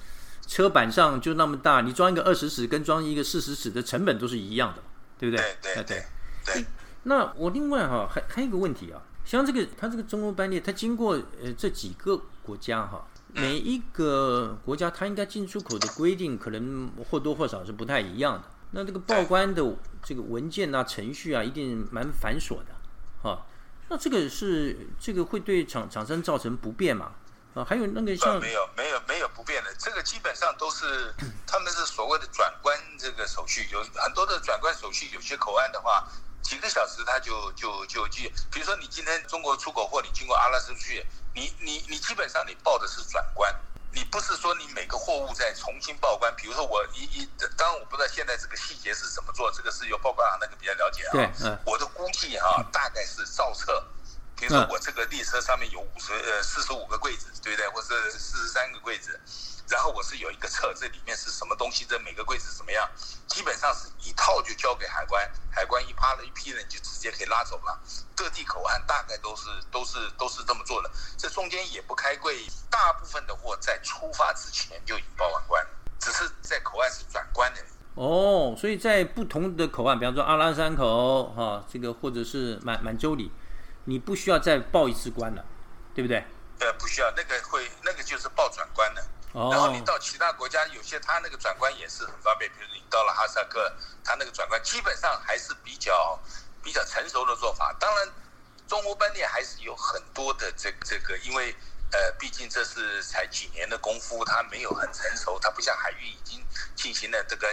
[0.47, 4.83] 车板上就那么大，你装一个二十尺跟装一个四十尺的成本都是一样的，
[5.19, 5.59] 对不对？
[5.61, 6.05] 对对对
[6.47, 6.65] 对。
[7.03, 13.07] 那我另外哈还还有一个问题啊，像这个它这个中欧班列，它经过呃这几个国家哈。
[13.35, 18.45] 每一个国家，它应该进出口的规定可能或多或少是不太一样的。
[18.73, 23.41] 那这个报关的这个文件啊、程序啊，一定蛮繁琐的，啊，
[23.89, 27.13] 那这个是这个会对厂厂商造成不便嘛？
[27.55, 31.15] 啊，还有那个像没有没有没有不便的，这个基本上都是
[31.47, 36.07] 他们是所谓的转关这个手续，有很多的转关手续，有些口岸的话。
[36.53, 43.51] 几个小时他就就就就，比如说你今天中国出口货，你经过阿拉斯去，你你你基本上你报的是转关，
[43.91, 46.31] 你不是说你每个货物再重新报关。
[46.37, 51.13] 比如说我一一，当然我不知道现在这个细节是怎么做，这个是由报关行那个比较了解啊。
[51.13, 51.59] 对，嗯。
[51.65, 53.83] 我的估计哈，大概是造册。
[54.37, 57.69] 比如说我这个列车上面有五十呃四十五个柜子，对不对？
[57.69, 59.19] 或是四十三个柜子。
[59.69, 61.87] 然后我是有一个册，这里面是什么东西？
[61.89, 62.87] 这每个柜子怎么样？
[63.27, 67.81] 基本上是一套就交给海关，海关一趴了一批人就直接可以拉走了。
[68.15, 75.67] 各地口岸大概都是都是都是这么做的，这中间也不开柜，大部分的货在出发之前就已报完关，
[75.99, 77.63] 只是在口岸是转关的。
[77.95, 83.31] 哦，所以在不同的口岸，比方说阿拉山口哈，这个或者是满满洲里，
[83.85, 85.45] 你不需要再报一次关了，
[85.95, 86.25] 对不对？
[86.61, 89.05] 呃，不需要，那个会那个就是报转关的。
[89.33, 92.51] 哦然后你到其他国家，有些他那个转关也是很方便。
[92.53, 96.21] 比如你到了哈萨克，他那个转关基本上还是比较
[96.63, 97.75] 比较成熟的做法。
[97.81, 98.09] 当然，
[98.69, 101.57] 中欧班列还是有很多的这这个，因为
[101.93, 106.45] 呃，毕竟这是才几年的功夫，它没有很成熟，它不像海运已经
[106.77, 107.49] 进行了这个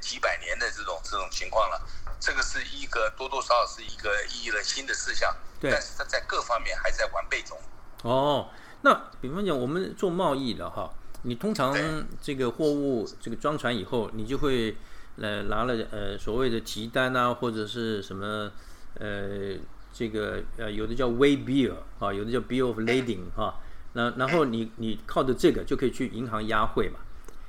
[0.00, 1.80] 几百年的这种这种情况了。
[2.18, 7.58] 这个是一个多多少少是一个意义了新的事项，但是它在各方面还在完备中。
[8.02, 8.48] 哦，
[8.82, 10.90] 那比方讲，我们做贸易的哈。
[11.22, 11.76] 你通常
[12.22, 14.76] 这个货物这个装船以后，你就会
[15.16, 18.50] 呃拿了呃所谓的提单啊，或者是什么
[18.94, 19.56] 呃
[19.92, 23.60] 这个呃有的叫 way bill 啊，有的叫 bill of lading 哈，
[23.94, 27.00] 那然后你你靠着这个就可以去银行押汇嘛。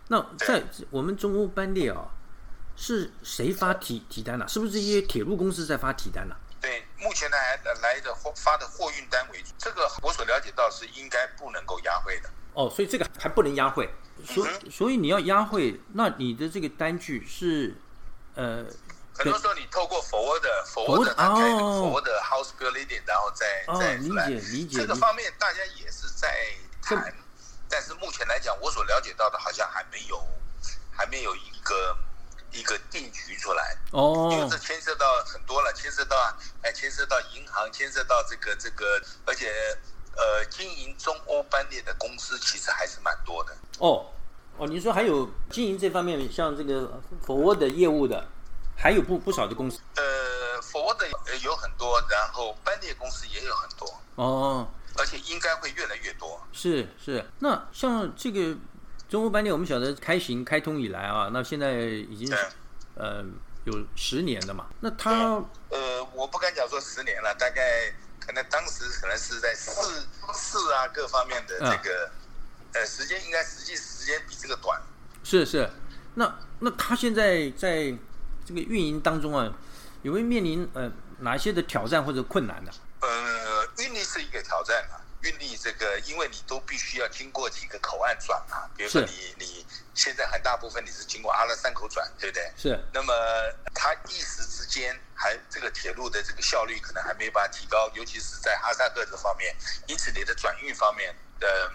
[0.08, 2.10] 那在我们中欧班列啊，
[2.76, 4.48] 是谁发提提单呢？
[4.48, 6.36] 是不是这些铁路公司在发提单呢？
[6.49, 6.49] 对，
[7.00, 12.30] 目前呢还来的货发的货运单为主，这个我所了解到是应该不能够押汇的。
[12.54, 13.90] 哦，所以这个还不能压汇，
[14.26, 17.76] 所所以你要压汇，那你的这个单据是，
[18.36, 18.66] 呃，
[19.16, 26.28] 很多时候你透过 forward forward 他开 forward house building，然后再再理解理解这个方面大家也是在
[26.82, 27.14] 谈，
[27.70, 30.22] 但是目前来讲，我所了解到的好像还没有
[30.92, 31.96] 还没有一个
[32.52, 36.16] 一个定局出来哦，因为这牵涉到很多了，牵涉到
[36.62, 39.52] 哎牵涉到银行，牵涉到这个这个，而且。
[40.18, 43.56] 呃，经营中欧班列的公司其实还是蛮多的。
[43.78, 44.08] 哦，
[44.58, 48.28] 哦，您说还有经营这方面，像这个 forward 的业务的，
[48.76, 49.80] 还有不不少的公司。
[49.96, 51.08] 呃，forward
[51.42, 54.02] 有很多，然后班列公司也有很多。
[54.16, 56.46] 哦，而且应该会越来越多。
[56.52, 58.58] 是是，那像这个
[59.10, 62.34] 中国班列，我们晓得开行开通以来啊，那现在已经
[62.96, 63.26] 呃
[63.66, 64.68] 有十年了嘛。
[64.80, 67.94] 那它呃，我不敢讲说十年了，大概。
[68.20, 72.12] 可能当时可能是在四四啊各方面的这个，
[72.74, 74.80] 呃，时间应该实际时间比这个短。
[75.24, 75.68] 是是，
[76.14, 77.92] 那那他现在在
[78.46, 79.52] 这个运营当中啊，
[80.04, 80.92] 有没有面临呃
[81.22, 82.72] 哪些的挑战或者困难呢？
[83.02, 85.02] 呃，运力是一个挑战啊。
[85.22, 92.52] 运力这个，因为你都必须要经过几个口岸转嘛，比如说你你现在很大部分你是经过阿拉山口转，对不对？
[92.56, 92.80] 是。
[92.94, 93.14] 那么
[93.74, 99.56] 它一时之间还这个铁路的这个效率可能还没办法提高，尤其是在哈萨克这方面，
[99.88, 101.72] 因此你的转运方面的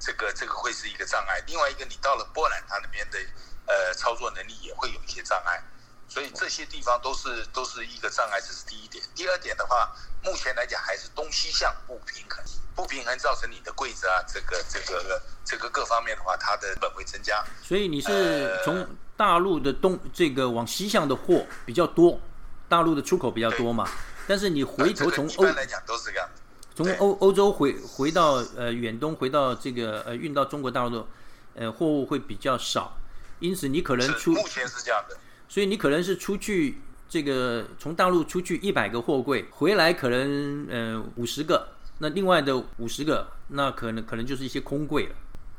[0.00, 1.42] 这个这个会是一个障碍。
[1.46, 3.18] 另外一个，你到了波兰，它那边的
[3.66, 5.62] 呃操作能力也会有一些障碍，
[6.08, 9.04] 所以这些地方都是都是一个障碍，这是第一点。
[9.14, 12.42] 第二点的话，目前来讲还是东西向不平衡。
[12.76, 17.42] 不平衡造成你的柜子啊，这个这个这个各方面的话，它的本会增加。
[17.62, 22.20] 所以你是从大陆的东这个往西向的货比较多，
[22.68, 23.88] 大陆的出口比较多嘛？
[24.28, 26.28] 但是你回头从欧来讲都是这样。
[26.74, 31.06] 从欧欧洲回回到呃远东，回到这个呃运到中国大陆，
[31.54, 32.98] 呃货物会比较少，
[33.38, 35.16] 因此你可能出目前是这样的，
[35.48, 41.66] 所以你可能是出去这个从大陆出去一百个货柜，回来可能呃五十个，
[41.98, 45.14] 那另外的五十个那可能可能就是一些空柜了。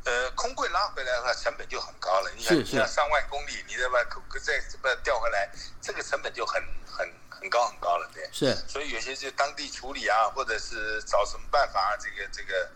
[0.05, 2.31] 呃，空柜拉回来的话，成本就很高了。
[2.35, 5.49] 你想，你想上万公里，你再把空再把调回来，
[5.81, 7.07] 这个成本就很很。
[7.39, 12.67] 很高很高了，对，是，所以有些就当地处理啊，或者是找什么办法，啊这个这个，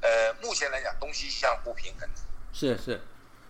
[0.00, 2.08] 呃，目前来讲东西向不平衡。
[2.52, 3.00] 是是，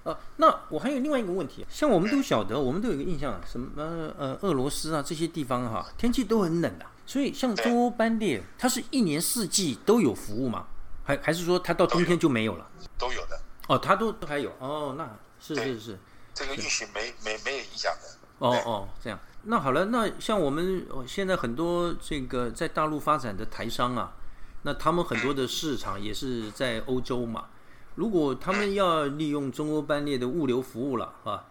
[0.02, 3.82] 呃，那我还有另外一个问题，像我们都晓得，我们都有一个印象，什么
[4.18, 10.66] 呃俄罗斯啊这些地方哈，天气都很冷的，所以像中欧班列，它是一年四季都有服务吗？
[11.02, 12.66] 还还是说它到冬天就没有了？
[12.98, 13.40] 都有的。
[13.66, 15.09] 哦，它都都还有哦，那
[15.40, 15.98] 是是是，
[16.34, 18.09] 这个运行没没没有影响的。
[18.40, 19.18] 哦哦，这样。
[19.44, 24.12] 那好了，那像我们现在很多这个在大陆发展的台商啊，
[24.64, 27.46] 那他们很多的市场也是在欧洲嘛。
[27.94, 31.46] 如果他们要利用中欧班列的物流服务了啊，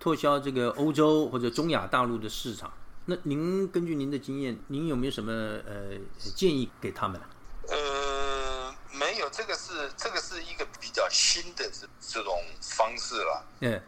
[0.00, 2.72] 拓销这个欧洲或者中亚大陆的市场，
[3.04, 5.98] 那您根据您的经验，您有没有什么呃
[6.36, 7.26] 建议给他们呢？
[7.68, 13.46] 呃，没有，这个是这个是一个比较新的这这种方式了。
[13.60, 13.82] 嗯。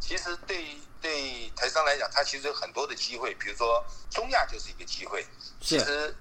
[0.00, 5.26] 其实对对台商来讲，它其实有很多的机会，比如说中亚就是一个机会。
[5.60, 6.14] 其实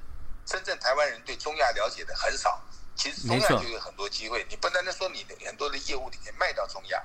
[0.46, 2.62] 真正台湾人对中亚了解的很少，
[2.96, 4.46] 其实中亚就有很多机会。
[4.50, 7.02] 你不单单说你的很多的业务你可以卖到中亚，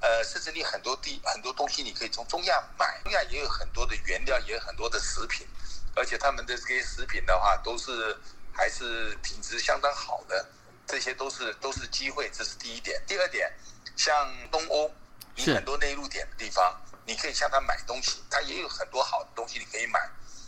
[0.00, 3.00] 呃，甚至你很多地很多东西你可以从中亚买。
[3.02, 5.46] 中亚也有很多的原料，也有很多的食品，
[5.94, 8.16] 而且他们的这些食品的话，都是
[8.52, 10.46] 还是品质相当好的，
[10.86, 13.02] 这些都是都是机会，这是第一点。
[13.06, 13.52] 第二点，
[13.96, 14.90] 像东欧。
[15.36, 19.98] 你很多内陆点的地方，你可以向他买东西，他也有很多好的东西你可以买。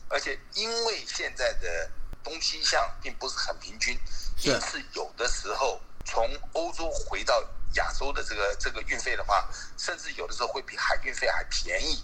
[0.08, 1.88] 而且因为现在的
[2.22, 3.96] 东西向并不是很平均，
[4.42, 7.42] 因此有的时候从欧洲回到
[7.74, 12.02] 亚洲的这个这个运费的话，甚至有的时候会比海运费还便宜。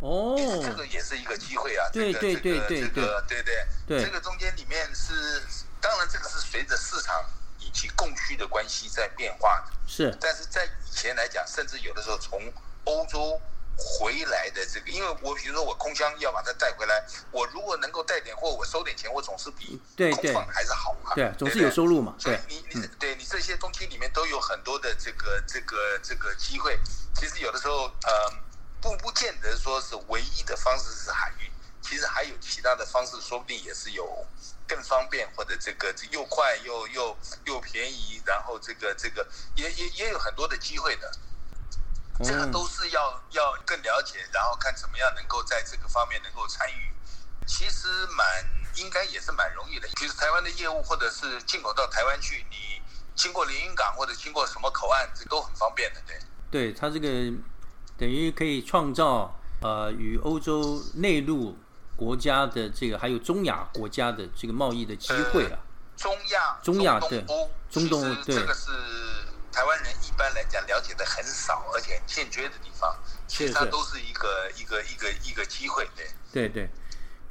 [0.00, 1.88] 哦，这个也是一个机会啊。
[1.92, 5.42] 对对对对对对对，这个中间里面是，
[5.80, 7.24] 当然这个是随着市场。
[7.64, 12.52] 以及供需的关系在变化的，是，但是在以前来讲，甚至有的时候从
[12.84, 13.40] 欧洲
[13.76, 19.80] 回来的这个，因为我比如说我空箱要把它带回来，我如果能够带点货，我收点钱，我总是比
[20.14, 26.78] 空放还是好嘛，对，总是有收入嘛，对，你你对你这些东西里面都有很多的这个这个这个机会，
[27.14, 28.30] 其实有的时候呃
[28.80, 31.50] 不不见得说是唯一的方式是海运，
[31.80, 34.26] 其实还有其他的方式，说不定也是有。
[34.64, 37.14] 更方便，或者这个又快又又
[37.44, 41.12] 又便宜，然后这个这个也也也有很多的机会的，
[42.22, 46.92] 这个都是要要更了解，然后看怎么样能够在这个方面能够参与。
[47.46, 48.26] 其实蛮
[48.76, 52.80] 应该也是蛮容易的，其实台湾的业务或者是进口到台湾去，你
[53.14, 56.18] 经过连云港或者经过什么口岸，这都很方便的，对。
[56.50, 57.08] 对，它这个
[57.98, 61.58] 等于可以创造呃与欧洲内陆。
[61.94, 65.58] 国家的这个还有中亚国家的这个贸易的机会了。
[65.94, 67.22] 中亚、中亚对，
[67.70, 68.70] 中东对，这个是
[69.52, 72.96] 台湾人一般来讲了解的很少，而且很欠缺的地方。
[73.28, 76.06] 其实它都是一个一个一个一个机会，对。
[76.32, 76.70] 对对。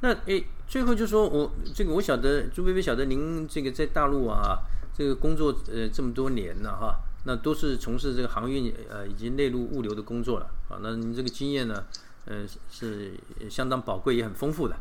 [0.00, 4.58] 那诶，最后就说我这个我晓得朱薇薇晓得您这个在大陆啊，
[4.96, 10.78] 这个工作呃这么多年了哈，那都是从事这个航运呃以及内陆物流的工作了啊。
[10.80, 11.84] 那您这个经验呢？
[12.24, 13.12] 呃，是
[13.50, 14.76] 相当宝贵也很丰富的。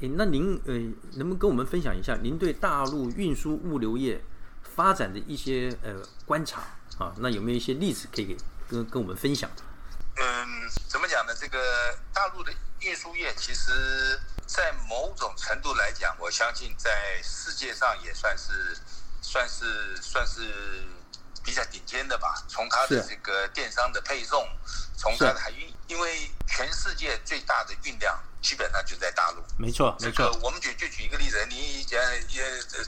[0.00, 0.74] 诶，那您呃，
[1.14, 4.22] 能不能跟我们分享一下您对大陆运输物流业
[4.60, 5.94] 发展的一些呃
[6.26, 6.62] 观察
[6.98, 7.12] 啊？
[7.18, 8.36] 那有没有一些例子可以给
[8.68, 9.50] 跟跟我们分享？
[10.16, 10.46] 嗯，
[10.88, 11.34] 怎么讲呢？
[11.34, 18.76] 这个大陆的运输业，其实在某种程度来讲，我相信在世界上也算是
[19.20, 20.86] 算是算是
[21.42, 22.44] 比较顶尖的吧。
[22.48, 24.46] 从它的这个电商的配送，
[24.96, 25.72] 从它的海运。
[25.88, 30.32] 因为全世界最大的运量基本上就在大陆，没错，没错。
[30.42, 32.42] 我们举就举一个例子，你讲也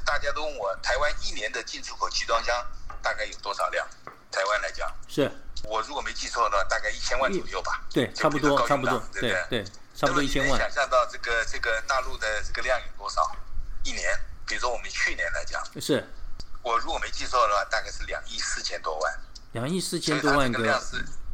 [0.06, 2.66] 大家都问我，台湾一年的进出口集装箱
[3.04, 3.86] 大概有多少辆？
[4.32, 5.30] 台湾来讲，是
[5.62, 7.84] 我如果没记错的话，大概一千万左右吧。
[7.92, 10.58] 对，差不多，差不多，对对对，差不多一千万。
[10.58, 13.30] 想象到这个这个大陆的这个量有多少？
[13.84, 14.10] 一年，
[14.46, 16.04] 比如说我们去年来讲，是
[16.62, 19.20] 我如果没记错的话，大概是两亿四千多万。
[19.52, 20.82] 两亿四千多万个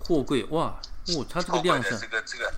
[0.01, 0.79] 货柜，哇！
[1.17, 2.53] 哦，它这个量是这个这个，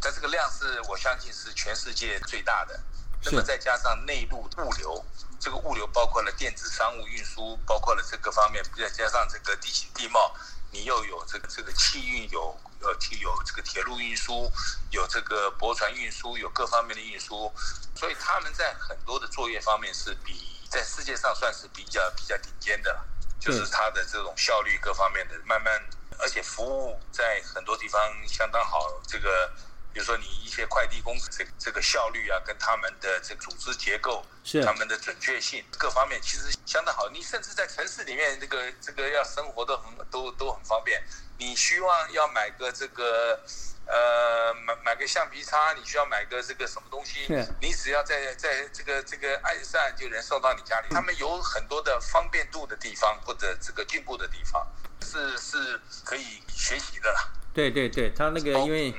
[0.00, 2.78] 它这个量是我相信是全世界最大的。
[3.22, 5.04] 那么再加上内陆物流，
[5.38, 10.34] 这个物流包括了电子商务运输，包括了这个方面，再加上这个地形地貌，
[10.70, 12.90] 你又有这个这个汽运有有
[13.20, 14.50] 有这个铁路运输，
[14.90, 17.52] 有这个驳船运输，有各方面的运输，
[17.94, 22.98] 所以他们在很多的作业方面是比在世界上算是比较比较顶尖的，
[23.38, 25.78] 就是它的这种效率各方面的慢慢，
[26.18, 29.52] 而且服务在很多地方相当好，这个。
[29.92, 37.08] 比如说，你一些快递公司这这个效率啊，跟他们的这组织结构，是他们的准确性各方面，其实相当好。
[37.08, 41.02] 你甚至在城市里面，这个这个要生活都很都都很方便。
[41.38, 43.40] 你希望要买个这个
[43.86, 47.26] 呃买买个橡皮擦，你需要买个这个什么东西，
[47.60, 50.86] 你只要在在这个这个爱上，就能送到你家里。
[50.90, 54.64] 他们有很多的方便度的地方，或者这个进步的地方，
[55.02, 57.28] 是是可以学习的啦。
[57.52, 58.94] 对对对，他那个因为。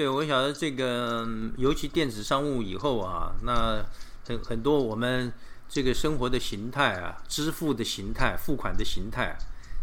[0.00, 1.28] 对，我晓得这个，
[1.58, 3.84] 尤其电子商务以后啊，那
[4.26, 5.30] 很很多我们
[5.68, 9.36] 这个生活的形态啊，支付的形态、付款的形态，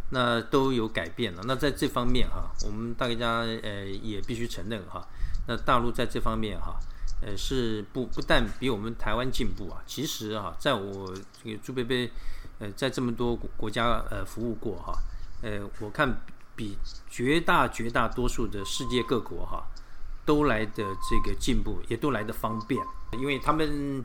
[0.09, 1.43] 那都有改变了。
[1.45, 5.07] 那在这方面哈，我们大家呃也必须承认哈，
[5.47, 6.79] 那大陆在这方面哈，
[7.21, 11.13] 呃是不不但比我们台湾进步啊，其实哈，在我
[11.43, 12.11] 这个朱贝贝
[12.57, 14.97] 呃在这么多国家呃服务过哈，
[15.43, 16.21] 呃我看
[16.55, 16.75] 比
[17.07, 19.63] 绝大绝大多数的世界各国哈。
[20.27, 24.03] 都来的这个进步，也都来的方便，因为他们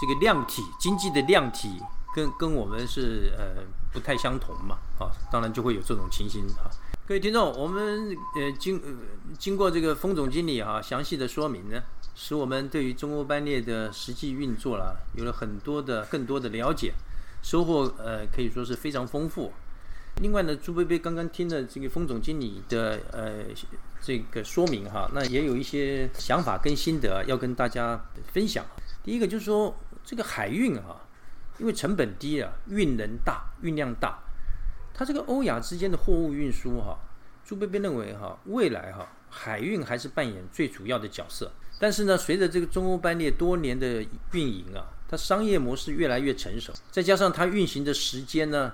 [0.00, 1.80] 这个量体经济的量体
[2.12, 3.62] 跟跟我们是呃
[3.92, 6.66] 不太相同嘛，啊，当然就会有这种情形啊。
[7.06, 8.92] 各位听众，我们呃经呃
[9.38, 11.80] 经过这个封总经理啊详细的说明呢，
[12.16, 16.92] 使我们对于中欧班列的实际运作了有了很多的更多的了解，
[17.42, 19.52] 收获呃可以说是非常丰富。
[20.20, 23.44] 另外呢，朱贝贝刚刚听了这个封总经理的呃。
[24.02, 28.64] 这个说明哈，那也有一些想法跟心得要跟大家分享。
[29.02, 30.96] 第一个就是说，这个海运啊，
[31.58, 34.18] 因为成本低啊，运能大，运量大，
[34.94, 36.98] 它这个欧亚之间的货物运输哈，
[37.44, 41.52] 朱贝贝认为哈，未来哈，海运还是扮演最主要的角色。
[41.78, 48.72] 但是呢，随着这个中欧班列多年的运营啊，它商业模式越来越成熟，再加上它运行的时间呢。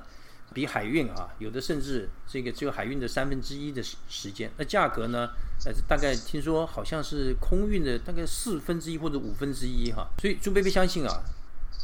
[0.55, 4.51] 比海运啊，有的甚至这个只有海运的三分之一的时时间。
[4.57, 5.31] 那价格呢？
[5.65, 10.07] 呃，大概听说好像是空运的大概四分之一或者五分之一哈。
[10.19, 11.23] 所以朱贝贝相信啊，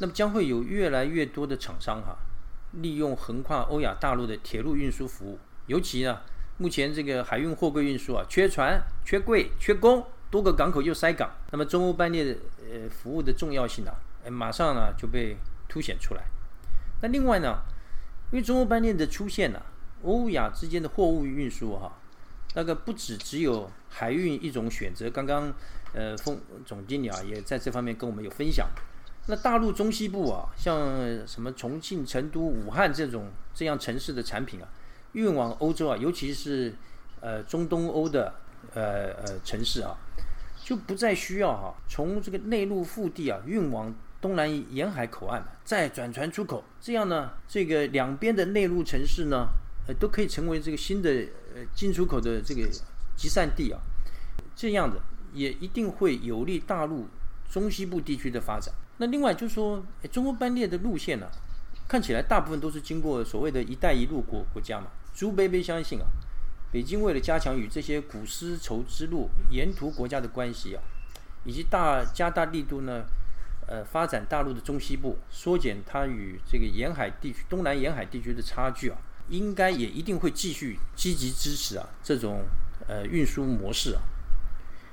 [0.01, 2.17] 那么将会有越来越多的厂商哈，
[2.73, 5.39] 利用横跨欧亚大陆的铁路运输服务。
[5.67, 6.21] 尤其呢，
[6.59, 13.91] 目前这个海运货柜运输啊，缺船、缺柜、缺工，多个港口又塞港，那么中欧班列的呃服务的重要性呢
[14.25, 15.37] 啊，马上呢就被
[15.69, 16.25] 凸显出来。
[17.01, 17.59] 那另外呢？
[18.33, 19.61] 因为中欧班列的出现呢，
[20.03, 21.93] 欧亚之间的货物运输哈，
[22.55, 25.11] 那个不止只有海运一种选择。
[25.11, 25.53] 刚刚
[25.93, 28.67] 呃，丰总经理啊也在这方面跟我们有分享。
[29.27, 30.75] 那大陆中西部啊，像
[31.27, 34.69] 什么重庆、成都、武汉这种这样城市的产品啊，
[35.13, 36.75] 运往欧洲啊，尤其是
[37.21, 38.35] 呃中东欧的
[38.73, 39.95] 呃呃城市啊，
[40.65, 43.95] 就不再需要哈从这个内陆腹地啊运往。
[44.23, 49.49] 东南沿海口岸再转船出口，这样呢，这个两边的内陆城市呢，
[49.89, 51.11] 呃，都可以成为这个新的
[51.53, 52.69] 呃进出口的这个
[53.17, 53.81] 集散地啊。
[54.55, 55.01] 这样的
[55.35, 57.09] 也一定会有利大陆
[57.51, 58.73] 中西部地区的发展。
[58.99, 61.27] 那另外就是说，中国班列的路线呢，
[61.89, 64.87] 看起来大部分都是经过所谓的一带一路国国家嘛。
[65.13, 66.07] 朱贝贝相信啊，
[66.71, 70.83] 北京为了加强与这些古丝绸之路沿途国家的关系啊，
[71.45, 73.05] 以及大加大力度呢。
[73.73, 78.99] 呃，发展大陆的中西部，缩减它与这个沿海地区、东南沿海地区的差距啊，
[79.31, 82.45] 应该也一定会继续积极支持啊这种
[82.87, 84.03] 呃运输模式啊。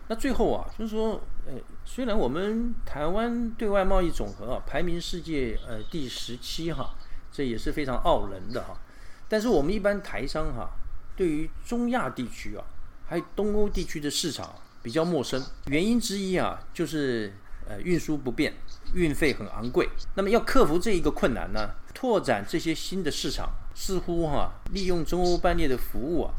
[0.08, 6.96] 那最后啊，就是说，呃，虽然我们台湾对外贸易总和啊排名世界呃第十七哈，
[7.34, 8.80] 这也是非常傲人的哈，
[9.28, 10.70] 但是我们一般台商哈，
[11.18, 12.64] 对于中亚地区啊，
[13.06, 17.34] 还有东欧地区的市场比较陌生，原因之一啊，就是。
[17.70, 18.51] 呃，运输不便，
[18.95, 19.88] 运费很昂贵。
[20.15, 21.70] 那么要克服这一个困难呢？
[21.93, 26.34] 拓展这些新的市场，似乎哈，利用中欧班列的服务啊，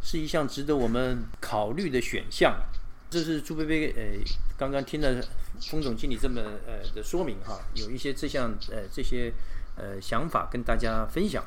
[0.00, 2.56] 是一项值得我们考虑的选项。
[3.10, 4.02] 这是朱贝贝呃，
[4.56, 5.20] 刚刚听了
[5.68, 9.32] 封总经理这么呃的说明哈，有一些这项呃这些
[9.74, 11.42] 呃想法跟大家分享。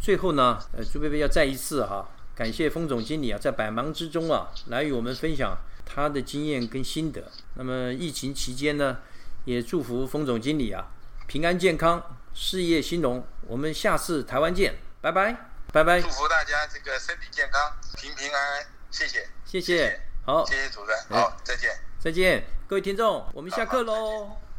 [0.00, 5.56] 最后呢，呃，朱贝贝要再一次哈，感谢封总经理啊，在百忙之中啊，来与我们分享。
[5.92, 7.30] 他的经验跟心得。
[7.54, 8.98] 那么疫情期间呢，
[9.44, 10.86] 也祝福封总经理啊
[11.26, 13.26] 平安健康，事业兴隆。
[13.46, 16.00] 我们下次台湾见，拜拜，拜拜。
[16.00, 18.66] 祝福大家这个身体健康，平平安安。
[18.90, 24.49] 谢谢，谢谢，好，谢谢主任，好，再见，再见，各位听众，我们下课喽。